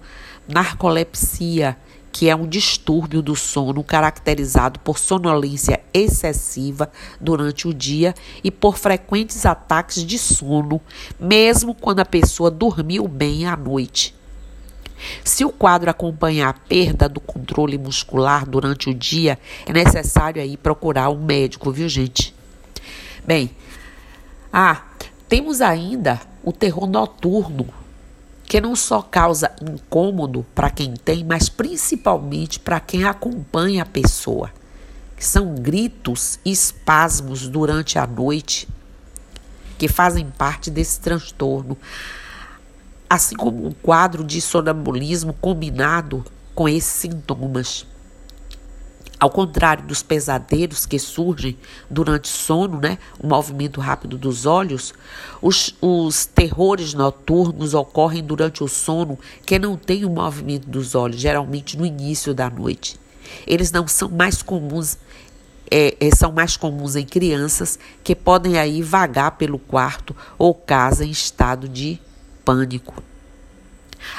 narcolepsia 0.49 1.76
que 2.12 2.28
é 2.28 2.34
um 2.34 2.46
distúrbio 2.46 3.22
do 3.22 3.36
sono 3.36 3.84
caracterizado 3.84 4.80
por 4.80 4.98
sonolência 4.98 5.80
excessiva 5.94 6.90
durante 7.20 7.68
o 7.68 7.74
dia 7.74 8.14
e 8.42 8.50
por 8.50 8.76
frequentes 8.76 9.46
ataques 9.46 10.04
de 10.04 10.18
sono, 10.18 10.80
mesmo 11.18 11.74
quando 11.74 12.00
a 12.00 12.04
pessoa 12.04 12.50
dormiu 12.50 13.06
bem 13.06 13.46
à 13.46 13.56
noite. 13.56 14.14
Se 15.24 15.44
o 15.44 15.50
quadro 15.50 15.90
acompanhar 15.90 16.48
a 16.48 16.52
perda 16.52 17.08
do 17.08 17.20
controle 17.20 17.78
muscular 17.78 18.46
durante 18.46 18.90
o 18.90 18.94
dia, 18.94 19.38
é 19.66 19.72
necessário 19.72 20.42
aí 20.42 20.56
procurar 20.56 21.08
um 21.08 21.24
médico, 21.24 21.70
viu, 21.70 21.88
gente? 21.88 22.34
Bem, 23.24 23.50
ah, 24.52 24.82
temos 25.28 25.60
ainda 25.60 26.20
o 26.42 26.52
terror 26.52 26.86
noturno, 26.86 27.68
que 28.50 28.61
não 28.61 28.75
só 28.75 29.00
causa 29.00 29.52
incômodo 29.62 30.45
para 30.57 30.71
quem 30.71 30.95
tem, 30.95 31.23
mas 31.23 31.49
principalmente 31.49 32.59
para 32.59 32.80
quem 32.80 33.04
acompanha 33.04 33.85
a 33.85 33.87
pessoa. 33.87 34.50
São 35.16 35.54
gritos 35.54 36.40
e 36.45 36.50
espasmos 36.50 37.47
durante 37.47 37.97
a 37.97 38.04
noite 38.09 38.66
que 39.78 39.87
fazem 39.87 40.28
parte 40.30 40.69
desse 40.69 40.99
transtorno, 40.99 41.78
assim 43.09 43.37
como 43.37 43.69
um 43.69 43.71
quadro 43.71 44.25
de 44.25 44.40
sonambulismo 44.40 45.33
combinado 45.35 46.25
com 46.52 46.69
esses 46.69 46.90
sintomas. 46.90 47.87
Ao 49.20 49.28
contrário 49.28 49.84
dos 49.84 50.02
pesadelos 50.02 50.86
que 50.86 50.98
surgem 50.98 51.54
durante 51.90 52.26
sono, 52.26 52.80
né, 52.80 52.96
o 53.22 53.26
movimento 53.26 53.78
rápido 53.78 54.16
dos 54.16 54.46
olhos, 54.46 54.94
os, 55.42 55.76
os 55.78 56.24
terrores 56.24 56.94
noturnos 56.94 57.74
ocorrem 57.74 58.24
durante 58.24 58.64
o 58.64 58.68
sono 58.68 59.18
que 59.44 59.58
não 59.58 59.76
tem 59.76 60.06
o 60.06 60.10
movimento 60.10 60.66
dos 60.66 60.94
olhos, 60.94 61.20
geralmente 61.20 61.76
no 61.76 61.84
início 61.84 62.32
da 62.32 62.48
noite. 62.48 62.98
Eles 63.46 63.70
não 63.70 63.86
são 63.86 64.08
mais 64.08 64.42
comuns 64.42 64.96
é, 65.70 65.94
é, 66.00 66.10
são 66.16 66.32
mais 66.32 66.56
comuns 66.56 66.96
em 66.96 67.04
crianças 67.04 67.78
que 68.02 68.16
podem 68.16 68.58
aí 68.58 68.82
vagar 68.82 69.32
pelo 69.32 69.58
quarto 69.58 70.16
ou 70.36 70.52
casa 70.52 71.04
em 71.04 71.10
estado 71.10 71.68
de 71.68 72.00
pânico. 72.44 73.09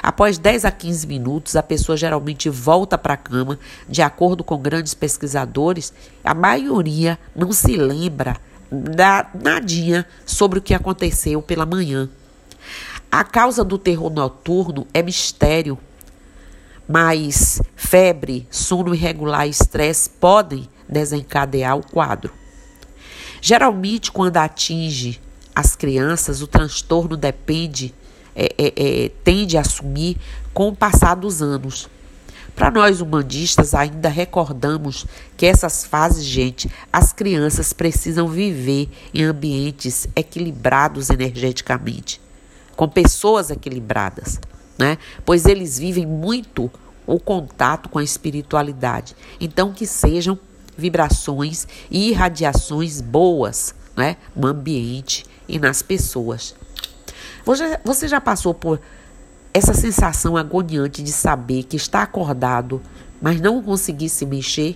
Após 0.02 0.38
10 0.38 0.66
a 0.66 0.72
15 0.72 1.08
minutos, 1.08 1.56
a 1.56 1.64
pessoa 1.64 1.98
geralmente 1.98 2.50
volta 2.50 2.98
para 2.98 3.14
a 3.14 3.18
cama. 3.18 3.60
De 3.88 4.02
acordo 4.02 4.44
com 4.44 4.58
grandes 4.58 4.94
pesquisadores, 4.94 5.94
a 6.24 6.34
maioria 6.34 7.18
não 7.36 7.52
se 7.52 7.76
lembra 7.76 8.38
da 8.72 9.30
nadinha 9.34 10.06
sobre 10.26 10.60
o 10.60 10.62
que 10.62 10.74
aconteceu 10.74 11.42
pela 11.42 11.66
manhã. 11.66 12.10
A 13.12 13.24
causa 13.24 13.64
do 13.64 13.78
terror 13.78 14.10
noturno 14.10 14.88
é 14.94 15.04
mistério, 15.04 15.78
mas 16.88 17.62
febre, 17.76 18.48
sono 18.50 18.96
irregular 18.96 19.46
e 19.46 19.50
estresse 19.50 20.10
podem 20.10 20.70
desencadear 20.88 21.78
o 21.78 21.86
quadro. 21.86 22.32
Geralmente, 23.42 24.12
quando 24.12 24.38
atinge 24.38 25.20
as 25.54 25.76
crianças, 25.76 26.42
o 26.42 26.48
transtorno 26.48 27.18
depende 27.18 27.94
é, 28.36 28.54
é, 28.58 29.10
tende 29.24 29.58
a 29.58 29.62
assumir 29.62 30.18
com 30.54 30.70
o 30.70 30.76
passar 30.76 31.16
dos 31.16 31.42
anos. 31.42 31.90
Para 32.56 32.70
nós 32.70 33.02
humanistas, 33.02 33.74
ainda 33.74 34.10
recordamos 34.10 35.06
que 35.38 35.46
essas 35.46 35.86
fases, 35.86 36.24
gente, 36.26 36.70
as 36.92 37.14
crianças 37.14 37.74
precisam 37.74 38.28
viver 38.28 38.90
em 39.14 39.24
ambientes 39.24 40.08
equilibrados 40.16 41.10
energeticamente, 41.10 42.22
com 42.76 42.88
pessoas 42.88 43.50
equilibradas, 43.50 44.40
né? 44.78 44.98
Pois 45.26 45.46
eles 45.46 45.80
vivem 45.80 46.06
muito 46.06 46.70
o 47.08 47.20
contato 47.20 47.90
com 47.90 48.00
a 48.00 48.04
espiritualidade. 48.04 49.16
Então, 49.40 49.74
que 49.74 49.88
sejam 49.88 50.38
vibrações 50.78 51.68
e 51.90 52.10
irradiações 52.10 53.02
boas, 53.02 53.74
né? 53.96 54.18
No 54.36 54.48
ambiente 54.48 55.26
e 55.48 55.58
nas 55.58 55.82
pessoas. 55.82 56.56
Você, 57.46 57.80
você 57.84 58.08
já 58.08 58.22
passou 58.22 58.54
por 58.54 58.80
essa 59.54 59.74
sensação 59.74 60.38
agoniante 60.38 61.04
de 61.04 61.12
saber 61.12 61.64
que 61.64 61.76
está 61.76 62.04
acordado, 62.04 62.82
mas 63.22 63.42
não 63.42 63.62
conseguir 63.62 64.10
se 64.10 64.26
mexer? 64.26 64.76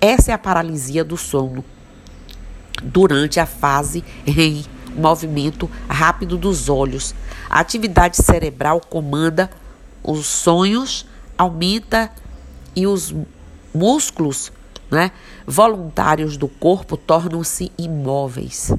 Essa 0.00 0.32
é 0.32 0.34
a 0.34 0.38
paralisia 0.38 1.04
do 1.04 1.16
sono 1.16 1.64
durante 2.82 3.38
a 3.38 3.46
fase 3.46 4.04
REM, 4.26 4.64
movimento 4.94 5.70
rápido 5.88 6.36
dos 6.36 6.68
olhos. 6.68 7.14
A 7.48 7.60
atividade 7.60 8.16
cerebral 8.16 8.80
comanda 8.80 9.50
os 10.02 10.26
sonhos, 10.26 11.06
aumenta 11.36 12.10
e 12.74 12.86
os 12.86 13.14
músculos 13.74 14.52
né, 14.90 15.12
voluntários 15.46 16.36
do 16.36 16.48
corpo 16.48 16.96
tornam-se 16.96 17.70
imóveis. 17.78 18.72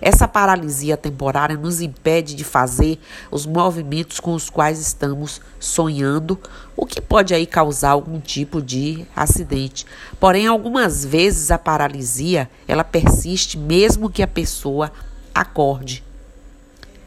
Essa 0.00 0.26
paralisia 0.26 0.96
temporária 0.96 1.56
nos 1.56 1.80
impede 1.80 2.34
de 2.34 2.42
fazer 2.42 2.98
os 3.30 3.44
movimentos 3.44 4.18
com 4.18 4.34
os 4.34 4.48
quais 4.48 4.80
estamos 4.80 5.40
sonhando, 5.58 6.38
o 6.76 6.86
que 6.86 7.00
pode 7.00 7.34
aí 7.34 7.46
causar 7.46 7.90
algum 7.90 8.18
tipo 8.18 8.62
de 8.62 9.06
acidente. 9.14 9.84
Porém, 10.18 10.46
algumas 10.46 11.04
vezes 11.04 11.50
a 11.50 11.58
paralisia, 11.58 12.50
ela 12.66 12.82
persiste 12.82 13.58
mesmo 13.58 14.08
que 14.08 14.22
a 14.22 14.28
pessoa 14.28 14.90
acorde. 15.34 16.02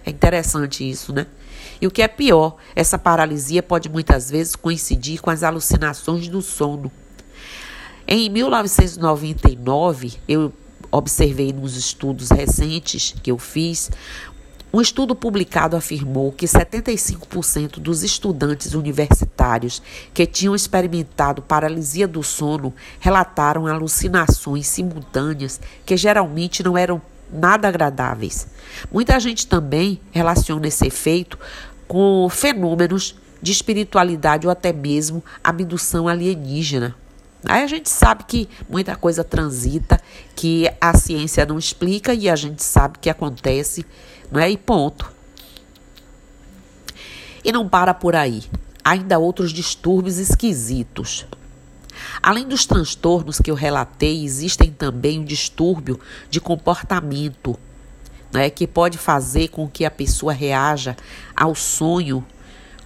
É 0.05 0.09
interessante 0.09 0.87
isso, 0.87 1.13
né? 1.13 1.25
E 1.81 1.87
o 1.87 1.91
que 1.91 2.01
é 2.01 2.07
pior, 2.07 2.57
essa 2.75 2.97
paralisia 2.97 3.63
pode 3.63 3.89
muitas 3.89 4.29
vezes 4.29 4.55
coincidir 4.55 5.21
com 5.21 5.29
as 5.29 5.43
alucinações 5.43 6.27
do 6.27 6.41
sono. 6.41 6.91
Em 8.07 8.29
1999, 8.29 10.13
eu 10.27 10.51
observei 10.93 11.51
nos 11.51 11.75
estudos 11.75 12.29
recentes 12.29 13.15
que 13.23 13.31
eu 13.31 13.37
fiz, 13.39 13.89
um 14.71 14.81
estudo 14.81 15.15
publicado 15.15 15.75
afirmou 15.75 16.31
que 16.31 16.45
75% 16.45 17.79
dos 17.79 18.03
estudantes 18.03 18.73
universitários 18.73 19.81
que 20.13 20.25
tinham 20.25 20.55
experimentado 20.55 21.41
paralisia 21.41 22.07
do 22.07 22.23
sono 22.23 22.73
relataram 22.99 23.67
alucinações 23.67 24.67
simultâneas 24.67 25.59
que 25.85 25.95
geralmente 25.95 26.63
não 26.63 26.77
eram 26.77 27.01
nada 27.31 27.67
agradáveis. 27.67 28.47
Muita 28.91 29.19
gente 29.19 29.47
também 29.47 29.99
relaciona 30.11 30.67
esse 30.67 30.87
efeito 30.87 31.37
com 31.87 32.27
fenômenos 32.29 33.15
de 33.41 33.51
espiritualidade 33.51 34.47
ou 34.47 34.51
até 34.51 34.73
mesmo 34.73 35.23
abdução 35.43 36.07
alienígena. 36.07 36.95
Aí 37.45 37.63
a 37.63 37.67
gente 37.67 37.89
sabe 37.89 38.23
que 38.23 38.47
muita 38.69 38.95
coisa 38.95 39.23
transita, 39.23 39.99
que 40.35 40.71
a 40.79 40.97
ciência 40.97 41.45
não 41.45 41.59
explica 41.59 42.13
e 42.13 42.29
a 42.29 42.35
gente 42.35 42.63
sabe 42.63 42.99
que 42.99 43.09
acontece, 43.09 43.85
não 44.31 44.39
é? 44.39 44.49
E 44.49 44.57
ponto. 44.57 45.11
E 47.43 47.51
não 47.51 47.67
para 47.67 47.93
por 47.93 48.15
aí. 48.15 48.43
Ainda 48.83 49.19
outros 49.19 49.51
distúrbios 49.51 50.17
esquisitos. 50.17 51.25
Além 52.21 52.47
dos 52.47 52.65
transtornos 52.65 53.39
que 53.39 53.51
eu 53.51 53.55
relatei, 53.55 54.23
existem 54.23 54.71
também 54.71 55.19
o 55.19 55.25
distúrbio 55.25 55.99
de 56.29 56.39
comportamento, 56.39 57.57
né, 58.31 58.49
que 58.49 58.65
pode 58.65 58.97
fazer 58.97 59.49
com 59.49 59.69
que 59.69 59.85
a 59.85 59.91
pessoa 59.91 60.33
reaja 60.33 60.95
ao 61.35 61.53
sonho 61.53 62.25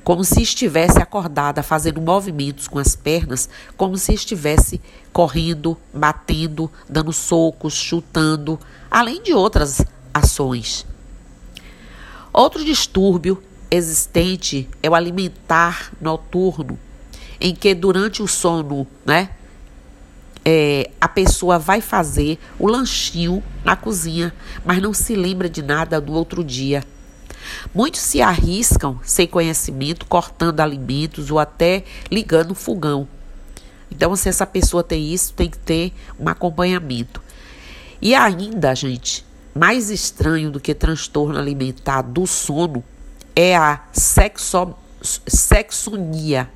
como 0.07 0.23
se 0.23 0.41
estivesse 0.41 0.99
acordada, 0.99 1.61
fazendo 1.61 1.99
movimentos 1.99 2.65
com 2.65 2.79
as 2.79 2.95
pernas, 2.95 3.49
como 3.75 3.97
se 3.97 4.13
estivesse 4.13 4.79
correndo, 5.11 5.77
batendo, 5.93 6.71
dando 6.87 7.11
socos, 7.11 7.73
chutando, 7.73 8.57
além 8.89 9.21
de 9.21 9.33
outras 9.33 9.81
ações. 10.13 10.85
Outro 12.31 12.63
distúrbio 12.63 13.43
existente 13.69 14.69
é 14.81 14.89
o 14.89 14.95
alimentar 14.95 15.91
noturno, 15.99 16.79
em 17.37 17.53
que 17.53 17.75
durante 17.75 18.23
o 18.23 18.27
sono, 18.29 18.87
né, 19.05 19.31
é, 20.45 20.89
a 21.01 21.09
pessoa 21.09 21.59
vai 21.59 21.81
fazer 21.81 22.39
o 22.57 22.65
lanchinho 22.65 23.43
na 23.61 23.75
cozinha, 23.75 24.33
mas 24.63 24.81
não 24.81 24.93
se 24.93 25.17
lembra 25.17 25.49
de 25.49 25.61
nada 25.61 25.99
do 25.99 26.13
outro 26.13 26.45
dia. 26.45 26.81
Muitos 27.73 28.01
se 28.01 28.21
arriscam 28.21 28.99
sem 29.03 29.27
conhecimento, 29.27 30.05
cortando 30.05 30.59
alimentos 30.59 31.31
ou 31.31 31.39
até 31.39 31.83
ligando 32.11 32.51
o 32.51 32.55
fogão. 32.55 33.07
Então, 33.91 34.15
se 34.15 34.29
essa 34.29 34.45
pessoa 34.45 34.83
tem 34.83 35.13
isso, 35.13 35.33
tem 35.33 35.49
que 35.49 35.57
ter 35.57 35.93
um 36.19 36.27
acompanhamento. 36.27 37.21
E 38.01 38.13
ainda, 38.13 38.75
gente, 38.75 39.25
mais 39.55 39.89
estranho 39.89 40.51
do 40.51 40.59
que 40.59 40.73
transtorno 40.75 41.39
alimentar 41.39 42.01
do 42.01 42.27
sono 42.27 42.83
é 43.35 43.55
a 43.55 43.81
sexo, 43.91 44.75
sexonia, 45.01 46.49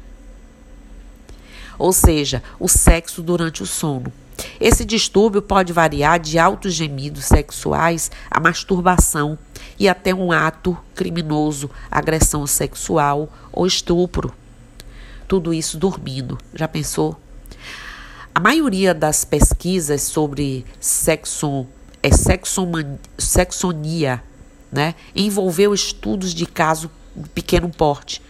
ou 1.78 1.92
seja, 1.92 2.44
o 2.60 2.68
sexo 2.68 3.24
durante 3.24 3.64
o 3.64 3.66
sono. 3.66 4.12
Esse 4.60 4.86
distúrbio 4.86 5.42
pode 5.42 5.74
variar 5.74 6.20
de 6.20 6.38
altos 6.38 6.74
gemidos 6.74 7.26
sexuais 7.26 8.12
a 8.30 8.40
masturbação 8.40 9.38
e 9.80 9.88
até 9.88 10.14
um 10.14 10.32
ato 10.32 10.78
criminoso, 10.96 11.70
agressão 11.90 12.46
sexual 12.46 13.30
ou 13.52 13.66
estupro. 13.66 14.34
Tudo 15.28 15.54
isso 15.54 15.78
dormindo. 15.78 16.38
Já 16.54 16.68
pensou? 16.68 17.20
A 18.34 18.40
maioria 18.40 18.94
das 18.94 19.26
pesquisas 19.26 20.02
sobre 20.04 20.66
sexo, 20.80 21.66
é 22.02 22.12
sexoman, 22.12 22.98
sexonia 23.18 24.24
né, 24.72 24.96
envolveu 25.16 25.74
estudos 25.74 26.34
de 26.34 26.46
caso 26.46 26.90
de 27.16 27.28
pequeno 27.30 27.70
porte. 27.70 28.22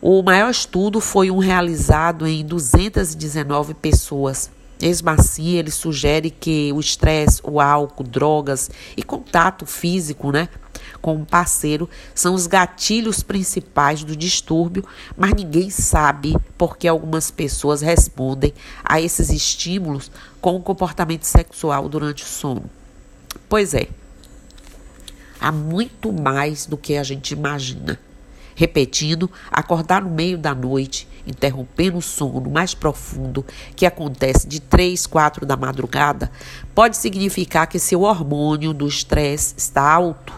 O 0.00 0.22
maior 0.22 0.50
estudo 0.50 1.00
foi 1.00 1.30
um 1.30 1.38
realizado 1.38 2.26
em 2.26 2.44
219 2.44 3.74
pessoas. 3.74 4.50
Assim, 5.06 5.54
ele 5.54 5.70
sugere 5.70 6.30
que 6.30 6.70
o 6.72 6.80
estresse, 6.80 7.40
o 7.42 7.60
álcool, 7.60 8.04
drogas 8.04 8.70
e 8.96 9.02
contato 9.02 9.64
físico, 9.64 10.30
né, 10.30 10.48
com 11.00 11.14
um 11.14 11.24
parceiro 11.24 11.88
são 12.14 12.34
os 12.34 12.46
gatilhos 12.46 13.22
principais 13.22 14.04
do 14.04 14.16
distúrbio, 14.16 14.84
mas 15.16 15.32
ninguém 15.32 15.70
sabe 15.70 16.36
por 16.58 16.76
que 16.76 16.88
algumas 16.88 17.30
pessoas 17.30 17.80
respondem 17.80 18.52
a 18.84 19.00
esses 19.00 19.30
estímulos 19.30 20.10
com 20.40 20.56
o 20.56 20.62
comportamento 20.62 21.24
sexual 21.24 21.88
durante 21.88 22.22
o 22.22 22.26
sono. 22.26 22.64
Pois 23.48 23.72
é, 23.72 23.86
há 25.40 25.52
muito 25.52 26.12
mais 26.12 26.66
do 26.66 26.76
que 26.76 26.96
a 26.96 27.02
gente 27.02 27.32
imagina. 27.32 27.98
Repetindo, 28.58 29.30
acordar 29.50 30.00
no 30.00 30.08
meio 30.08 30.38
da 30.38 30.54
noite, 30.54 31.06
interrompendo 31.26 31.98
o 31.98 32.02
sono 32.02 32.50
mais 32.50 32.72
profundo 32.72 33.44
que 33.76 33.84
acontece 33.84 34.48
de 34.48 34.60
3, 34.60 35.06
4 35.06 35.44
da 35.44 35.58
madrugada, 35.58 36.32
pode 36.74 36.96
significar 36.96 37.66
que 37.66 37.78
seu 37.78 38.00
hormônio 38.00 38.72
do 38.72 38.88
estresse 38.88 39.54
está 39.58 39.82
alto. 39.82 40.32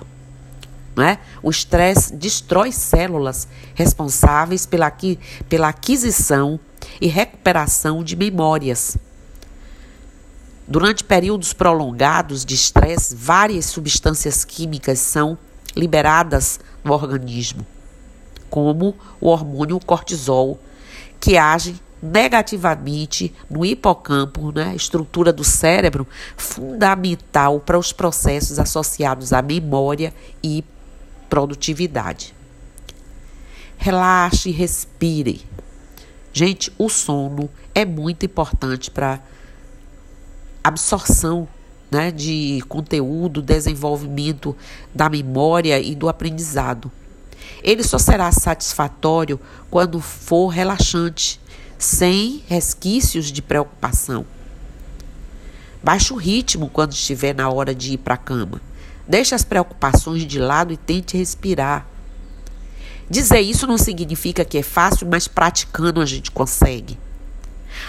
Né? 0.97 1.21
O 1.41 1.49
estresse 1.49 2.13
destrói 2.13 2.73
células 2.73 3.47
responsáveis 3.73 4.67
pela, 4.67 4.93
pela 5.49 5.69
aquisição 5.69 6.59
e 7.01 7.07
recuperação 7.07 8.03
de 8.03 8.17
memórias. 8.17 8.99
Durante 10.67 11.05
períodos 11.05 11.53
prolongados 11.53 12.45
de 12.45 12.57
estresse, 12.57 13.15
várias 13.15 13.67
substâncias 13.67 14.45
químicas 14.45 14.99
são 14.99 15.39
liberadas 15.77 16.59
no 16.83 16.93
organismo 16.93 17.65
como 18.51 18.95
o 19.21 19.29
hormônio 19.29 19.79
cortisol, 19.81 20.59
que 21.21 21.37
age 21.37 21.81
negativamente 22.03 23.35
no 23.51 23.65
hipocampo, 23.65 24.53
né, 24.53 24.75
estrutura 24.75 25.33
do 25.33 25.43
cérebro 25.43 26.07
fundamental 26.37 27.61
para 27.61 27.79
os 27.79 27.93
processos 27.93 28.59
associados 28.59 29.33
à 29.33 29.43
memória 29.43 30.15
e 30.43 30.65
produtividade. 31.29 32.35
Relaxe 33.77 34.51
respire. 34.51 35.45
Gente, 36.33 36.73
o 36.79 36.89
sono 36.89 37.49
é 37.75 37.85
muito 37.85 38.27
importante 38.27 38.91
para 38.91 39.21
absorção 40.63 41.49
né, 41.91 42.11
de 42.11 42.63
conteúdo, 42.69 43.41
desenvolvimento 43.41 44.57
da 44.95 45.09
memória 45.09 45.81
e 45.81 45.95
do 45.95 46.09
aprendizado. 46.09 46.91
Ele 47.63 47.83
só 47.83 47.99
será 47.99 48.31
satisfatório 48.33 49.41
quando 49.71 50.01
for 50.01 50.49
relaxante, 50.49 51.41
sem 51.79 52.43
resquícios 52.47 53.27
de 53.27 53.43
preocupação. 53.43 54.25
Baixe 55.83 56.13
o 56.13 56.17
ritmo 56.17 56.69
quando 56.69 56.93
estiver 56.93 57.35
na 57.35 57.49
hora 57.49 57.75
de 57.75 57.95
ir 57.95 57.99
para 57.99 58.15
a 58.15 58.19
cama. 58.19 58.61
Deixe 59.07 59.35
as 59.35 59.45
preocupações 59.45 60.27
de 60.27 60.39
lado 60.39 60.73
e 60.73 60.77
tente 60.77 61.17
respirar. 61.17 61.87
Dizer 63.09 63.41
isso 63.41 63.67
não 63.67 63.79
significa 63.79 64.45
que 64.45 64.59
é 64.59 64.63
fácil, 64.63 65.07
mas 65.09 65.27
praticando 65.27 66.01
a 66.01 66.07
gente 66.07 66.31
consegue. 66.31 66.99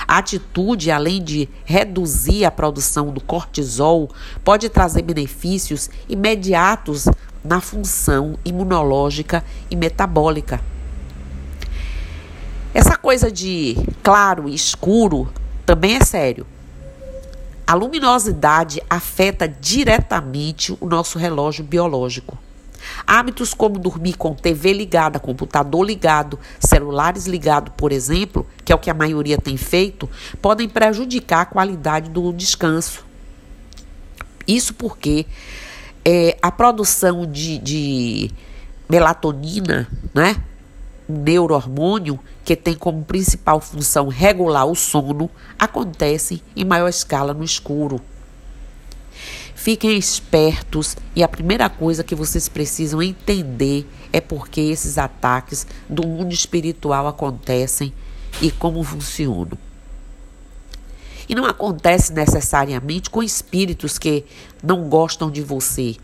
A 0.08 0.19
atitude, 0.19 0.91
além 0.91 1.21
de 1.21 1.49
reduzir 1.65 2.45
a 2.45 2.51
produção 2.51 3.12
do 3.12 3.19
cortisol, 3.19 4.10
pode 4.43 4.69
trazer 4.69 5.01
benefícios 5.01 5.89
imediatos 6.08 7.05
na 7.43 7.62
função 7.62 8.38
imunológica 8.43 9.43
e 9.69 9.75
metabólica. 9.75 10.62
Essa 12.73 12.97
coisa 12.97 13.32
de 13.32 13.75
claro 14.04 14.47
e 14.47 14.54
escuro 14.54 15.32
também 15.65 15.95
é 15.95 16.04
sério. 16.04 16.45
A 17.65 17.73
luminosidade 17.73 18.82
afeta 18.89 19.47
diretamente 19.47 20.75
o 20.80 20.88
nosso 20.88 21.19
relógio 21.19 21.63
biológico. 21.63 22.38
Hábitos 23.06 23.54
como 23.54 23.78
dormir 23.78 24.13
com 24.13 24.34
TV 24.34 24.73
ligada, 24.73 25.19
computador 25.19 25.86
ligado, 25.86 26.39
celulares 26.60 27.25
ligados, 27.25 27.73
por 27.75 27.91
exemplo, 27.91 28.47
que 28.63 28.71
é 28.71 28.75
o 28.75 28.80
que 28.80 28.89
a 28.89 28.93
maioria 28.93 29.38
tem 29.38 29.58
feito, 29.58 30.10
podem 30.41 30.67
prejudicar 30.67 31.41
a 31.41 31.45
qualidade 31.45 32.10
do 32.10 32.32
descanso. 32.34 33.06
Isso 34.47 34.73
porque 34.73 35.28
é, 36.12 36.36
a 36.41 36.52
produção 36.52 37.24
de, 37.24 37.60
de 37.60 38.32
melatonina, 38.89 39.88
né? 40.12 40.41
Um 41.08 41.22
neurohormônio 41.22 42.19
que 42.43 42.56
tem 42.56 42.74
como 42.74 43.06
principal 43.06 43.62
função 43.62 44.08
regular 44.08 44.65
o 44.65 44.74
sono, 44.74 45.30
acontece 45.58 46.41
em 46.56 46.65
maior 46.65 46.88
escala 46.88 47.32
no 47.32 47.43
escuro. 47.43 48.02
Fiquem 49.54 49.95
espertos 50.00 50.98
e 51.15 51.22
a 51.22 51.28
primeira 51.28 51.69
coisa 51.69 52.04
que 52.04 52.15
vocês 52.15 52.50
precisam 52.50 53.04
entender 53.04 53.88
é 54.12 54.19
porque 54.19 54.62
esses 54.62 54.98
ataques 54.98 55.67
do 55.88 56.08
mundo 56.08 56.34
espiritual 56.34 57.08
acontecem 57.08 57.93
e 58.41 58.50
como 58.50 58.84
funcionam. 58.84 59.68
E 61.30 61.36
não 61.36 61.46
acontece 61.46 62.12
necessariamente 62.12 63.10
com 63.10 63.22
espíritos 63.22 64.00
que 64.00 64.26
não 64.63 64.89
gostam 64.89 65.30
de 65.30 65.44
você. 65.44 65.96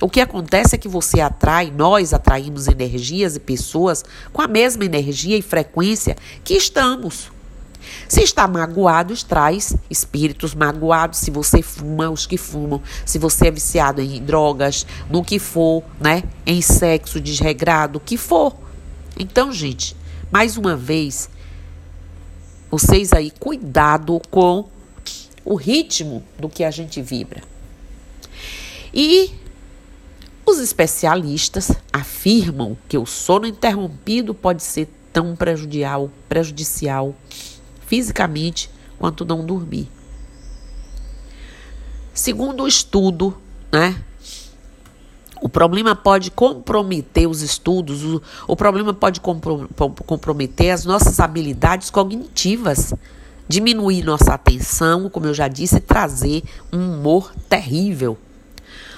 O 0.00 0.10
que 0.10 0.20
acontece 0.20 0.74
é 0.74 0.78
que 0.78 0.88
você 0.88 1.20
atrai, 1.20 1.72
nós 1.74 2.12
atraímos 2.12 2.68
energias 2.68 3.34
e 3.34 3.40
pessoas 3.40 4.04
com 4.30 4.42
a 4.42 4.46
mesma 4.46 4.84
energia 4.84 5.38
e 5.38 5.42
frequência 5.42 6.16
que 6.44 6.52
estamos. 6.52 7.32
Se 8.08 8.22
está 8.22 8.46
magoado, 8.46 9.14
traz 9.24 9.76
espíritos 9.88 10.54
magoados. 10.54 11.18
Se 11.20 11.30
você 11.30 11.62
fuma, 11.62 12.10
os 12.10 12.26
que 12.26 12.36
fumam. 12.36 12.82
Se 13.04 13.18
você 13.18 13.48
é 13.48 13.50
viciado 13.50 14.00
em 14.00 14.22
drogas, 14.22 14.86
no 15.08 15.24
que 15.24 15.38
for, 15.38 15.82
né? 16.00 16.22
Em 16.46 16.60
sexo 16.60 17.20
desregrado, 17.20 17.98
o 17.98 18.00
que 18.00 18.16
for. 18.16 18.54
Então, 19.18 19.52
gente, 19.52 19.96
mais 20.30 20.56
uma 20.56 20.76
vez, 20.76 21.28
vocês 22.70 23.12
aí, 23.12 23.30
cuidado 23.30 24.20
com 24.30 24.68
o 25.44 25.54
ritmo 25.54 26.22
do 26.38 26.48
que 26.48 26.64
a 26.64 26.70
gente 26.70 27.02
vibra. 27.02 27.42
E 28.92 29.30
os 30.46 30.58
especialistas 30.58 31.72
afirmam 31.92 32.76
que 32.88 32.96
o 32.96 33.06
sono 33.06 33.46
interrompido 33.46 34.34
pode 34.34 34.62
ser 34.62 34.88
tão 35.12 35.34
prejudicial, 35.34 36.10
prejudicial 36.28 37.14
fisicamente 37.86 38.70
quanto 38.98 39.24
não 39.24 39.44
dormir. 39.44 39.88
Segundo 42.12 42.62
o 42.62 42.68
estudo, 42.68 43.36
né, 43.72 44.00
o 45.40 45.48
problema 45.48 45.94
pode 45.94 46.30
comprometer 46.30 47.28
os 47.28 47.42
estudos, 47.42 48.04
o, 48.04 48.22
o 48.46 48.56
problema 48.56 48.94
pode 48.94 49.20
comprometer 49.20 50.70
as 50.70 50.84
nossas 50.84 51.20
habilidades 51.20 51.90
cognitivas 51.90 52.94
diminuir 53.48 54.02
nossa 54.02 54.34
atenção, 54.34 55.08
como 55.08 55.26
eu 55.26 55.34
já 55.34 55.48
disse, 55.48 55.80
trazer 55.80 56.42
um 56.72 56.94
humor 56.94 57.32
terrível. 57.48 58.18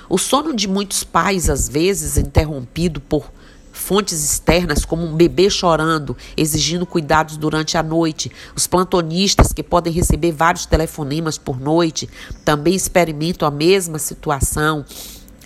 O 0.08 0.18
sono 0.18 0.54
de 0.54 0.68
muitos 0.68 1.02
pais, 1.02 1.50
às 1.50 1.68
vezes, 1.68 2.16
interrompido 2.16 3.00
por 3.00 3.30
fontes 3.72 4.24
externas, 4.24 4.84
como 4.84 5.04
um 5.04 5.14
bebê 5.14 5.50
chorando, 5.50 6.16
exigindo 6.36 6.86
cuidados 6.86 7.36
durante 7.36 7.76
a 7.76 7.82
noite. 7.82 8.32
Os 8.54 8.66
plantonistas, 8.66 9.52
que 9.52 9.62
podem 9.62 9.92
receber 9.92 10.32
vários 10.32 10.64
telefonemas 10.64 11.36
por 11.36 11.60
noite, 11.60 12.08
também 12.44 12.74
experimentam 12.74 13.46
a 13.46 13.50
mesma 13.50 13.98
situação. 13.98 14.84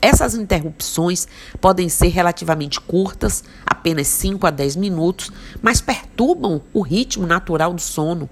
Essas 0.00 0.34
interrupções 0.34 1.26
podem 1.60 1.88
ser 1.88 2.08
relativamente 2.08 2.80
curtas, 2.80 3.44
apenas 3.66 4.06
5 4.08 4.46
a 4.46 4.50
10 4.50 4.76
minutos, 4.76 5.30
mas 5.60 5.80
perturbam 5.80 6.62
o 6.72 6.80
ritmo 6.80 7.26
natural 7.26 7.74
do 7.74 7.80
sono. 7.82 8.28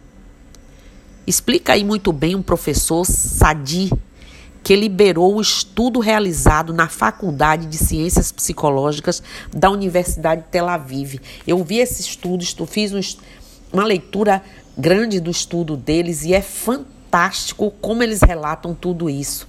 Explica 1.28 1.74
aí 1.74 1.84
muito 1.84 2.10
bem 2.10 2.34
um 2.34 2.40
professor 2.40 3.04
Sadi, 3.04 3.92
que 4.64 4.74
liberou 4.74 5.36
o 5.36 5.42
estudo 5.42 6.00
realizado 6.00 6.72
na 6.72 6.88
Faculdade 6.88 7.66
de 7.66 7.76
Ciências 7.76 8.32
Psicológicas 8.32 9.22
da 9.54 9.68
Universidade 9.68 10.40
de 10.40 10.48
Tel 10.48 10.66
Aviv. 10.66 11.20
Eu 11.46 11.62
vi 11.62 11.80
esse 11.80 12.00
estudo, 12.00 12.42
fiz 12.66 12.94
um, 12.94 13.00
uma 13.70 13.84
leitura 13.84 14.42
grande 14.74 15.20
do 15.20 15.30
estudo 15.30 15.76
deles 15.76 16.24
e 16.24 16.32
é 16.32 16.40
fantástico 16.40 17.74
como 17.78 18.02
eles 18.02 18.22
relatam 18.22 18.74
tudo 18.74 19.10
isso. 19.10 19.46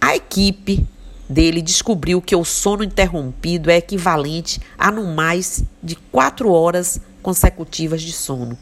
A 0.00 0.16
equipe 0.16 0.84
dele 1.28 1.62
descobriu 1.62 2.20
que 2.20 2.34
o 2.34 2.44
sono 2.44 2.82
interrompido 2.82 3.70
é 3.70 3.76
equivalente 3.76 4.60
a 4.76 4.90
no 4.90 5.14
mais 5.14 5.62
de 5.80 5.94
quatro 5.94 6.50
horas 6.50 7.00
consecutivas 7.22 8.02
de 8.02 8.12
sono. 8.12 8.58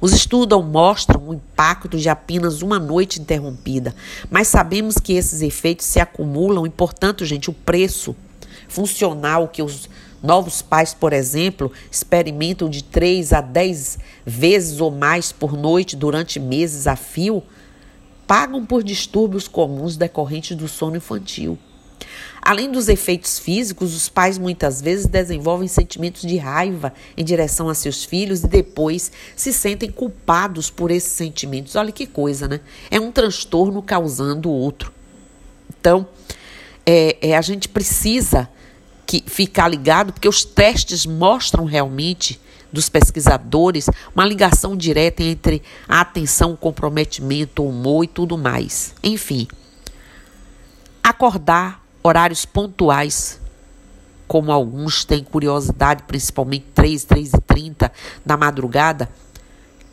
Os 0.00 0.14
estudos 0.14 0.64
mostram 0.64 1.28
o 1.28 1.34
impacto 1.34 1.98
de 1.98 2.08
apenas 2.08 2.62
uma 2.62 2.78
noite 2.78 3.20
interrompida, 3.20 3.94
mas 4.30 4.48
sabemos 4.48 4.96
que 4.96 5.12
esses 5.12 5.42
efeitos 5.42 5.84
se 5.84 6.00
acumulam 6.00 6.66
e, 6.66 6.70
portanto, 6.70 7.24
gente, 7.26 7.50
o 7.50 7.52
preço 7.52 8.16
funcional 8.66 9.48
que 9.48 9.62
os 9.62 9.90
novos 10.22 10.62
pais, 10.62 10.94
por 10.94 11.12
exemplo, 11.12 11.70
experimentam 11.90 12.70
de 12.70 12.82
3 12.82 13.32
a 13.34 13.40
10 13.42 13.98
vezes 14.24 14.80
ou 14.80 14.90
mais 14.90 15.32
por 15.32 15.52
noite 15.52 15.96
durante 15.96 16.40
meses 16.40 16.86
a 16.86 16.96
fio, 16.96 17.42
pagam 18.26 18.64
por 18.64 18.82
distúrbios 18.82 19.48
comuns 19.48 19.96
decorrentes 19.96 20.56
do 20.56 20.68
sono 20.68 20.96
infantil. 20.96 21.58
Além 22.50 22.68
dos 22.68 22.88
efeitos 22.88 23.38
físicos, 23.38 23.94
os 23.94 24.08
pais 24.08 24.36
muitas 24.36 24.82
vezes 24.82 25.06
desenvolvem 25.06 25.68
sentimentos 25.68 26.22
de 26.22 26.36
raiva 26.36 26.92
em 27.16 27.22
direção 27.22 27.68
a 27.68 27.74
seus 27.76 28.02
filhos 28.04 28.42
e 28.42 28.48
depois 28.48 29.12
se 29.36 29.52
sentem 29.52 29.88
culpados 29.88 30.68
por 30.68 30.90
esses 30.90 31.12
sentimentos. 31.12 31.76
Olha 31.76 31.92
que 31.92 32.08
coisa, 32.08 32.48
né? 32.48 32.58
É 32.90 32.98
um 32.98 33.12
transtorno 33.12 33.80
causando 33.80 34.50
outro. 34.50 34.92
Então, 35.78 36.08
é, 36.84 37.18
é 37.22 37.36
a 37.36 37.40
gente 37.40 37.68
precisa 37.68 38.48
que 39.06 39.22
ficar 39.28 39.68
ligado, 39.68 40.12
porque 40.12 40.28
os 40.28 40.44
testes 40.44 41.06
mostram 41.06 41.64
realmente 41.64 42.40
dos 42.72 42.88
pesquisadores 42.88 43.88
uma 44.12 44.26
ligação 44.26 44.76
direta 44.76 45.22
entre 45.22 45.62
a 45.88 46.00
atenção, 46.00 46.54
o 46.54 46.56
comprometimento, 46.56 47.62
o 47.62 47.68
humor 47.68 48.02
e 48.02 48.08
tudo 48.08 48.36
mais. 48.36 48.92
Enfim, 49.04 49.46
acordar 51.00 51.79
horários 52.02 52.44
pontuais, 52.44 53.40
como 54.26 54.52
alguns 54.52 55.04
têm 55.04 55.24
curiosidade, 55.24 56.04
principalmente 56.04 56.66
3, 56.74 57.04
3 57.04 57.34
e 57.34 57.40
30 57.40 57.92
da 58.24 58.36
madrugada, 58.36 59.08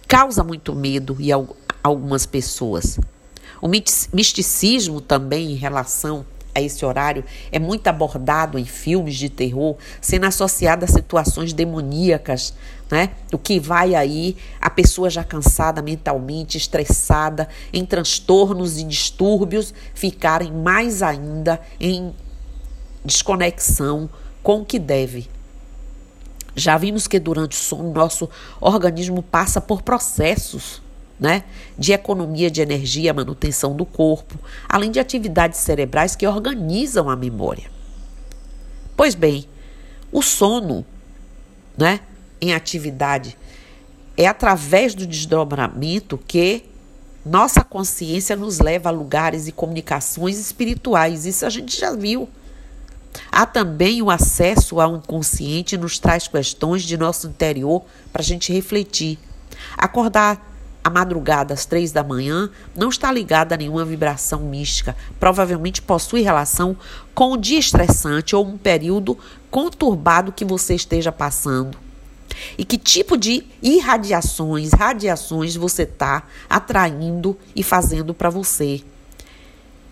causa 0.08 0.44
muito 0.44 0.76
medo 0.76 1.18
em 1.20 1.32
algumas 1.84 2.26
pessoas. 2.26 3.00
O 3.62 3.68
misticismo 3.68 5.02
também 5.02 5.52
em 5.52 5.56
relação 5.56 6.26
a 6.58 6.62
esse 6.62 6.86
horário 6.86 7.24
é 7.52 7.60
muito 7.60 7.88
abordado 7.88 8.58
em 8.58 8.66
filmes 8.66 9.16
de 9.16 9.30
terror, 9.30 9.78
sendo 10.02 10.26
associado 10.26 10.84
a 10.84 10.88
situações 10.88 11.54
demoníacas, 11.54 12.54
né? 12.90 13.12
O 13.32 13.38
que 13.38 13.60
vai 13.60 13.94
aí 13.96 14.36
a 14.60 14.70
pessoa 14.70 15.10
já 15.10 15.24
cansada 15.24 15.82
mentalmente, 15.82 16.58
estressada, 16.58 17.48
em 17.72 17.86
transtornos 17.86 18.78
e 18.78 18.84
distúrbios, 18.84 19.74
ficarem 19.94 20.52
mais 20.52 21.02
ainda 21.02 21.62
em 21.80 22.14
desconexão 23.06 24.10
com 24.42 24.62
o 24.62 24.66
que 24.66 24.80
deve. 24.80 25.30
Já 26.56 26.76
vimos 26.76 27.08
que 27.08 27.20
durante 27.20 27.56
o 27.56 27.62
sono 27.62 27.94
nosso 27.94 28.28
organismo 28.60 29.22
passa 29.22 29.62
por 29.62 29.84
processos 29.84 30.82
né, 31.20 31.44
de 31.78 31.94
economia 31.94 32.50
de 32.50 32.62
energia, 32.62 33.14
manutenção 33.14 33.76
do 33.76 33.86
corpo, 33.86 34.38
além 34.70 34.92
de 34.92 35.00
atividades 35.00 35.60
cerebrais 35.60 36.16
que 36.16 36.28
organizam 36.28 37.10
a 37.10 37.16
memória. 37.16 37.70
Pois 38.96 39.16
bem, 39.16 39.46
o 40.12 40.22
sono, 40.22 40.86
né, 41.78 42.00
em 42.40 42.54
atividade 42.54 43.38
é 44.16 44.28
através 44.28 44.96
do 44.96 45.06
desdobramento 45.06 46.18
que 46.18 46.64
nossa 47.24 47.64
consciência 47.64 48.36
nos 48.36 48.60
leva 48.60 48.90
a 48.90 48.92
lugares 48.92 49.48
e 49.48 49.52
comunicações 49.52 50.40
espirituais. 50.40 51.26
Isso 51.26 51.46
a 51.46 51.50
gente 51.50 51.78
já 51.78 51.94
viu. 51.94 52.28
Há 53.32 53.46
também 53.46 54.02
o 54.02 54.10
acesso 54.10 54.80
ao 54.80 54.96
inconsciente 54.96 55.78
nos 55.78 56.00
traz 56.00 56.28
questões 56.28 56.84
de 56.84 56.98
nosso 56.98 57.28
interior 57.28 57.84
para 58.12 58.22
a 58.22 58.26
gente 58.26 58.52
refletir. 58.54 59.20
Acordar 59.78 60.47
a 60.88 60.90
madrugada 60.90 61.54
às 61.54 61.66
três 61.66 61.92
da 61.92 62.02
manhã 62.02 62.50
não 62.74 62.88
está 62.88 63.12
ligada 63.12 63.54
a 63.54 63.58
nenhuma 63.58 63.84
vibração 63.84 64.40
mística. 64.40 64.96
Provavelmente 65.20 65.82
possui 65.82 66.22
relação 66.22 66.78
com 67.14 67.34
um 67.34 67.38
dia 67.38 67.60
estressante 67.60 68.34
ou 68.34 68.46
um 68.46 68.58
período 68.58 69.18
conturbado 69.52 70.32
que 70.32 70.46
você 70.46 70.76
esteja 70.76 71.12
passando. 71.12 71.78
E 72.58 72.64
que 72.64 72.78
tipo 72.78 73.18
de 73.18 73.46
irradiações, 73.62 74.72
radiações 74.72 75.58
você 75.58 75.84
está 75.84 76.24
atraindo 76.50 77.38
e 77.54 77.64
fazendo 77.64 78.14
para 78.14 78.30
você. 78.30 78.82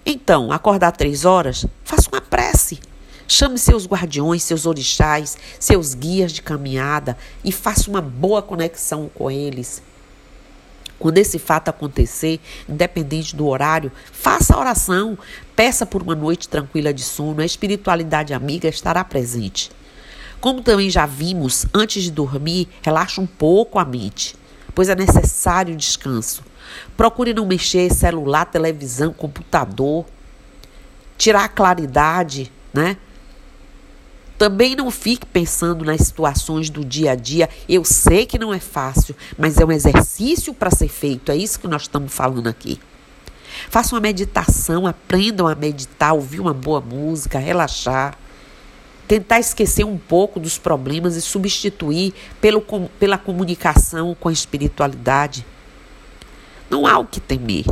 Então, 0.05 0.49
acordar 0.49 0.93
três 0.93 1.25
horas, 1.25 1.65
faça 1.84 2.10
uma 2.10 2.21
prece. 2.21 2.79
Chame 3.27 3.58
seus 3.58 3.86
guardiões, 3.86 4.43
seus 4.43 4.65
orixás, 4.65 5.36
seus 5.60 5.93
guias 5.93 6.31
de 6.31 6.41
caminhada 6.41 7.17
e 7.43 7.51
faça 7.51 7.89
uma 7.89 8.01
boa 8.01 8.41
conexão 8.41 9.10
com 9.13 9.29
eles. 9.29 9.81
Quando 10.97 11.17
esse 11.17 11.38
fato 11.38 11.69
acontecer, 11.69 12.39
independente 12.67 13.36
do 13.36 13.47
horário, 13.47 13.91
faça 14.12 14.55
a 14.55 14.60
oração, 14.60 15.17
peça 15.55 15.86
por 15.86 16.01
uma 16.01 16.15
noite 16.15 16.47
tranquila 16.47 16.93
de 16.93 17.03
sono, 17.03 17.41
a 17.41 17.45
espiritualidade 17.45 18.34
amiga 18.34 18.67
estará 18.67 19.03
presente. 19.03 19.71
Como 20.39 20.62
também 20.62 20.89
já 20.89 21.05
vimos, 21.05 21.65
antes 21.73 22.03
de 22.03 22.12
dormir, 22.12 22.69
relaxe 22.81 23.19
um 23.19 23.25
pouco 23.25 23.79
a 23.79 23.86
mente, 23.86 24.36
pois 24.73 24.89
é 24.89 24.95
necessário 24.95 25.75
descanso. 25.75 26.43
Procure 26.95 27.34
não 27.34 27.45
mexer 27.45 27.91
celular, 27.93 28.45
televisão, 28.45 29.12
computador, 29.13 30.05
tirar 31.17 31.45
a 31.45 31.49
claridade, 31.49 32.51
né? 32.73 32.97
Também 34.37 34.75
não 34.75 34.91
fique 34.91 35.25
pensando 35.25 35.85
nas 35.85 36.01
situações 36.01 36.69
do 36.69 36.83
dia 36.83 37.11
a 37.11 37.15
dia. 37.15 37.49
Eu 37.69 37.85
sei 37.85 38.25
que 38.25 38.37
não 38.37 38.53
é 38.53 38.59
fácil, 38.59 39.15
mas 39.37 39.57
é 39.57 39.65
um 39.65 39.71
exercício 39.71 40.53
para 40.53 40.69
ser 40.71 40.89
feito. 40.89 41.31
É 41.31 41.37
isso 41.37 41.59
que 41.59 41.67
nós 41.67 41.83
estamos 41.83 42.13
falando 42.13 42.47
aqui. 42.47 42.79
Faça 43.69 43.95
uma 43.95 44.01
meditação, 44.01 44.85
aprendam 44.85 45.47
a 45.47 45.55
meditar, 45.55 46.13
ouvir 46.13 46.41
uma 46.41 46.53
boa 46.53 46.81
música, 46.81 47.39
relaxar. 47.39 48.17
Tentar 49.07 49.39
esquecer 49.39 49.85
um 49.85 49.97
pouco 49.97 50.39
dos 50.39 50.57
problemas 50.57 51.15
e 51.15 51.21
substituir 51.21 52.13
pelo, 52.41 52.61
pela 52.99 53.17
comunicação 53.17 54.15
com 54.19 54.27
a 54.27 54.33
espiritualidade. 54.33 55.45
Não 56.69 56.85
há 56.85 56.97
o 56.97 57.05
que 57.05 57.19
temer. 57.19 57.65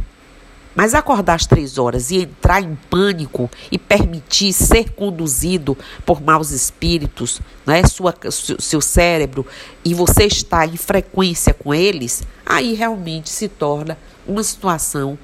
Mas 0.75 0.95
acordar 0.95 1.35
às 1.35 1.45
três 1.45 1.77
horas 1.77 2.09
e 2.09 2.21
entrar 2.21 2.61
em 2.61 2.75
pânico 2.89 3.49
e 3.71 3.77
permitir 3.77 4.51
ser 4.53 4.91
conduzido 4.91 5.77
por 6.05 6.21
maus 6.21 6.51
espíritos, 6.51 7.39
né, 7.65 7.83
sua, 7.85 8.13
seu 8.31 8.81
cérebro, 8.81 9.45
e 9.85 9.93
você 9.93 10.25
está 10.25 10.65
em 10.65 10.75
frequência 10.77 11.53
com 11.53 11.73
eles, 11.73 12.23
aí 12.45 12.73
realmente 12.73 13.29
se 13.29 13.47
torna 13.47 13.97
uma 14.27 14.43
situação 14.43 15.17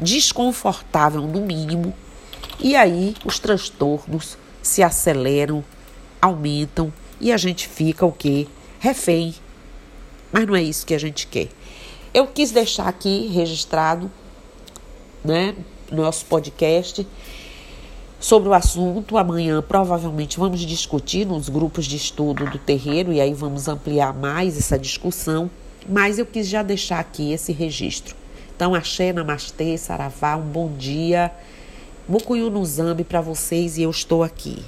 desconfortável, 0.00 1.22
no 1.22 1.40
mínimo, 1.40 1.94
e 2.58 2.74
aí 2.74 3.14
os 3.24 3.38
transtornos 3.38 4.38
se 4.62 4.82
aceleram, 4.82 5.62
aumentam 6.20 6.92
e 7.20 7.30
a 7.32 7.36
gente 7.36 7.68
fica 7.68 8.06
o 8.06 8.12
quê? 8.12 8.46
Refém. 8.78 9.34
Mas 10.32 10.46
não 10.46 10.56
é 10.56 10.62
isso 10.62 10.86
que 10.86 10.94
a 10.94 10.98
gente 10.98 11.26
quer. 11.26 11.48
Eu 12.12 12.26
quis 12.26 12.50
deixar 12.50 12.88
aqui 12.88 13.28
registrado 13.28 14.10
né, 15.24 15.54
nosso 15.90 16.26
podcast 16.26 17.06
sobre 18.20 18.48
o 18.48 18.54
assunto. 18.54 19.16
Amanhã 19.16 19.62
provavelmente 19.62 20.38
vamos 20.38 20.60
discutir 20.60 21.26
nos 21.26 21.48
grupos 21.48 21.86
de 21.86 21.96
estudo 21.96 22.44
do 22.46 22.58
terreiro 22.58 23.12
e 23.12 23.20
aí 23.20 23.32
vamos 23.32 23.68
ampliar 23.68 24.12
mais 24.12 24.58
essa 24.58 24.78
discussão. 24.78 25.50
Mas 25.88 26.18
eu 26.18 26.26
quis 26.26 26.46
já 26.48 26.62
deixar 26.62 27.00
aqui 27.00 27.32
esse 27.32 27.52
registro. 27.52 28.14
Então, 28.56 28.74
axé, 28.74 29.12
namastê, 29.12 29.76
saravá, 29.76 30.36
um 30.36 30.46
bom 30.46 30.72
dia. 30.72 31.30
Mucuyu 32.08 32.50
no 32.50 32.64
Zambi 32.64 33.02
para 33.02 33.20
vocês 33.20 33.76
e 33.76 33.82
eu 33.82 33.90
estou 33.90 34.22
aqui. 34.22 34.62